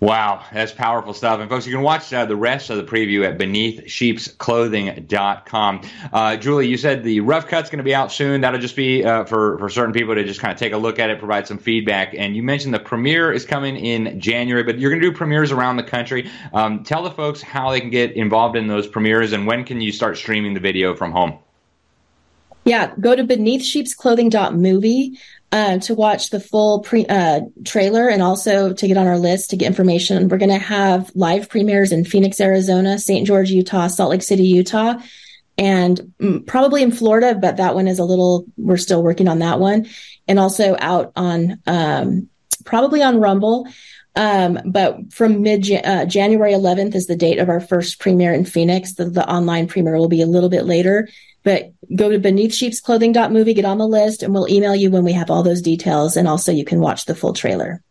Wow, 0.00 0.44
that's 0.50 0.72
powerful 0.72 1.12
stuff. 1.12 1.40
And 1.40 1.50
folks, 1.50 1.66
you 1.66 1.74
can 1.74 1.82
watch 1.82 2.10
uh, 2.10 2.24
the 2.24 2.34
rest 2.34 2.70
of 2.70 2.78
the 2.78 2.84
preview 2.84 3.28
at 3.28 3.38
beneathsheepsclothing.com. 3.38 5.80
Uh, 6.10 6.36
Julie, 6.36 6.68
you 6.68 6.78
said 6.78 7.04
the 7.04 7.20
rough 7.20 7.48
cut's 7.48 7.68
going 7.68 7.76
to 7.78 7.84
be 7.84 7.94
out 7.94 8.10
soon. 8.10 8.40
That'll 8.40 8.60
just 8.60 8.76
be 8.76 9.04
uh, 9.04 9.26
for, 9.26 9.58
for 9.58 9.68
certain 9.68 9.92
people 9.92 10.14
to 10.14 10.24
just 10.24 10.40
kind 10.40 10.54
of 10.54 10.58
take 10.58 10.72
a 10.72 10.78
look 10.78 10.98
at 10.98 11.10
it, 11.10 11.18
provide 11.18 11.46
some 11.46 11.58
feedback. 11.58 12.14
And 12.16 12.34
you 12.34 12.42
mentioned 12.42 12.72
the 12.72 12.80
premiere 12.80 13.30
is 13.30 13.44
coming 13.44 13.76
in 13.76 14.18
January, 14.18 14.62
but 14.62 14.78
you're 14.78 14.90
going 14.90 15.02
to 15.02 15.10
do 15.10 15.14
premieres 15.14 15.52
around 15.52 15.76
the 15.76 15.82
country. 15.82 16.30
Um, 16.54 16.82
tell 16.82 17.02
the 17.02 17.10
folks 17.10 17.42
how 17.42 17.70
they 17.70 17.82
can 17.82 17.90
get 17.90 18.12
involved 18.12 18.56
in 18.56 18.68
those 18.68 18.86
premieres 18.86 19.34
and 19.34 19.46
when 19.46 19.64
can 19.64 19.82
you 19.82 19.92
start 19.92 20.16
streaming 20.16 20.54
the 20.54 20.60
video 20.60 20.94
from 20.94 21.12
home? 21.12 21.38
Yeah, 22.64 22.94
go 23.00 23.14
to 23.14 23.24
beneathsheepsclothing.movie 23.24 25.18
uh, 25.52 25.78
to 25.78 25.94
watch 25.94 26.30
the 26.30 26.40
full 26.40 26.80
pre- 26.80 27.06
uh, 27.06 27.40
trailer 27.64 28.08
and 28.08 28.22
also 28.22 28.72
to 28.72 28.86
get 28.86 28.96
on 28.96 29.06
our 29.06 29.18
list 29.18 29.50
to 29.50 29.56
get 29.56 29.66
information. 29.66 30.28
We're 30.28 30.38
going 30.38 30.50
to 30.50 30.58
have 30.58 31.10
live 31.14 31.48
premieres 31.48 31.92
in 31.92 32.04
Phoenix, 32.04 32.40
Arizona, 32.40 32.98
St. 32.98 33.26
George, 33.26 33.50
Utah, 33.50 33.88
Salt 33.88 34.10
Lake 34.10 34.22
City, 34.22 34.44
Utah, 34.44 34.94
and 35.58 36.14
probably 36.46 36.82
in 36.82 36.92
Florida, 36.92 37.34
but 37.34 37.56
that 37.56 37.74
one 37.74 37.88
is 37.88 37.98
a 37.98 38.04
little, 38.04 38.46
we're 38.56 38.76
still 38.76 39.02
working 39.02 39.28
on 39.28 39.40
that 39.40 39.58
one. 39.58 39.86
And 40.28 40.38
also 40.38 40.76
out 40.78 41.12
on, 41.16 41.60
um, 41.66 42.28
probably 42.64 43.02
on 43.02 43.20
Rumble. 43.20 43.66
Um, 44.16 44.58
but 44.64 45.12
from 45.12 45.42
mid 45.42 45.70
uh, 45.70 46.04
January 46.04 46.52
11th 46.52 46.94
is 46.94 47.06
the 47.06 47.16
date 47.16 47.38
of 47.38 47.48
our 47.48 47.60
first 47.60 48.00
premiere 48.00 48.32
in 48.32 48.44
Phoenix. 48.44 48.94
The, 48.94 49.06
the 49.06 49.28
online 49.28 49.66
premiere 49.66 49.96
will 49.96 50.08
be 50.08 50.22
a 50.22 50.26
little 50.26 50.48
bit 50.48 50.64
later. 50.64 51.08
But 51.42 51.72
go 51.94 52.10
to 52.10 52.18
beneathsheepsclothing.movie, 52.18 53.54
get 53.54 53.64
on 53.64 53.78
the 53.78 53.88
list, 53.88 54.22
and 54.22 54.34
we'll 54.34 54.48
email 54.48 54.74
you 54.74 54.90
when 54.90 55.04
we 55.04 55.12
have 55.12 55.30
all 55.30 55.42
those 55.42 55.62
details. 55.62 56.16
And 56.16 56.28
also, 56.28 56.52
you 56.52 56.64
can 56.64 56.80
watch 56.80 57.06
the 57.06 57.14
full 57.14 57.32
trailer. 57.32 57.82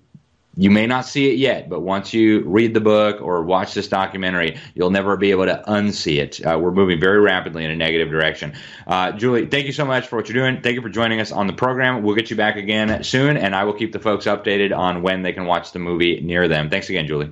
you 0.60 0.70
may 0.70 0.86
not 0.86 1.06
see 1.06 1.32
it 1.32 1.38
yet, 1.38 1.70
but 1.70 1.84
once 1.84 2.14
you 2.14 2.42
read 2.42 2.74
the 2.74 2.82
book 2.82 3.22
or 3.22 3.44
watch 3.44 3.74
this 3.74 3.88
documentary, 3.88 4.60
you'll 4.76 4.90
never 4.90 5.16
be 5.16 5.32
able 5.32 5.46
to 5.46 5.64
unsee 5.70 6.18
it. 6.18 6.46
Uh, 6.46 6.60
we're 6.60 6.74
moving 6.74 7.00
very 7.00 7.22
rapidly 7.22 7.64
in 7.64 7.72
a 7.72 7.76
negative 7.78 8.10
direction. 8.10 8.54
Uh, 8.86 9.14
Julie, 9.14 9.46
thank 9.46 9.68
you 9.68 9.72
so 9.72 9.86
much 9.86 10.08
for 10.08 10.18
what 10.18 10.28
you're 10.28 10.34
doing. 10.34 10.62
Thank 10.62 10.76
you 10.76 10.82
for 10.82 10.90
joining 10.90 11.22
us 11.22 11.32
on 11.32 11.48
the 11.48 11.54
program. 11.54 12.04
We'll 12.04 12.16
get 12.16 12.30
you 12.30 12.36
back 12.36 12.58
again 12.58 13.02
soon, 13.06 13.38
and 13.38 13.56
I 13.56 13.64
will 13.64 13.74
keep 13.74 13.94
the 13.94 14.00
folks 14.00 14.26
updated 14.26 14.78
on 14.78 15.02
when 15.02 15.22
they 15.22 15.32
can 15.32 15.46
watch 15.46 15.72
the 15.72 15.80
movie 15.80 16.20
near 16.20 16.50
them. 16.50 16.70
Thanks 16.70 16.90
again, 16.90 17.08
Julie. 17.08 17.32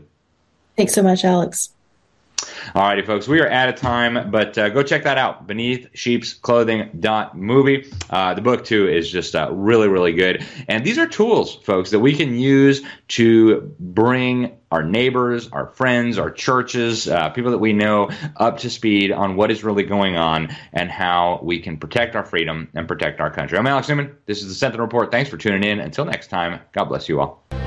Thanks 0.77 0.93
so 0.93 1.03
much, 1.03 1.25
Alex. 1.25 1.71
Alrighty, 2.73 3.05
folks, 3.05 3.27
we 3.27 3.39
are 3.39 3.49
out 3.49 3.69
of 3.69 3.75
time, 3.75 4.31
but 4.31 4.57
uh, 4.57 4.69
go 4.69 4.83
check 4.83 5.03
that 5.03 5.17
out. 5.17 5.47
Beneath 5.47 5.87
Sheep's 5.93 6.33
Clothing 6.33 6.89
dot 6.99 7.37
movie. 7.37 7.91
Uh, 8.09 8.33
the 8.33 8.41
book 8.41 8.65
too 8.65 8.87
is 8.87 9.11
just 9.11 9.35
uh, 9.35 9.49
really, 9.51 9.87
really 9.87 10.13
good. 10.13 10.45
And 10.67 10.85
these 10.85 10.97
are 10.97 11.07
tools, 11.07 11.55
folks, 11.55 11.91
that 11.91 11.99
we 11.99 12.15
can 12.15 12.37
use 12.37 12.81
to 13.09 13.73
bring 13.79 14.57
our 14.71 14.83
neighbors, 14.83 15.49
our 15.49 15.67
friends, 15.67 16.17
our 16.17 16.29
churches, 16.29 17.07
uh, 17.07 17.29
people 17.29 17.51
that 17.51 17.57
we 17.57 17.73
know 17.73 18.09
up 18.35 18.57
to 18.59 18.69
speed 18.69 19.11
on 19.11 19.35
what 19.35 19.49
is 19.49 19.63
really 19.63 19.83
going 19.83 20.17
on 20.17 20.49
and 20.73 20.91
how 20.91 21.39
we 21.41 21.59
can 21.59 21.77
protect 21.77 22.15
our 22.15 22.25
freedom 22.25 22.67
and 22.73 22.87
protect 22.87 23.19
our 23.21 23.31
country. 23.31 23.57
I'm 23.57 23.67
Alex 23.67 23.87
Newman. 23.87 24.15
This 24.25 24.41
is 24.41 24.49
the 24.49 24.53
Sentinel 24.53 24.85
Report. 24.85 25.11
Thanks 25.11 25.29
for 25.29 25.37
tuning 25.37 25.63
in. 25.63 25.79
Until 25.79 26.05
next 26.05 26.27
time, 26.27 26.59
God 26.73 26.85
bless 26.85 27.07
you 27.07 27.21
all. 27.21 27.66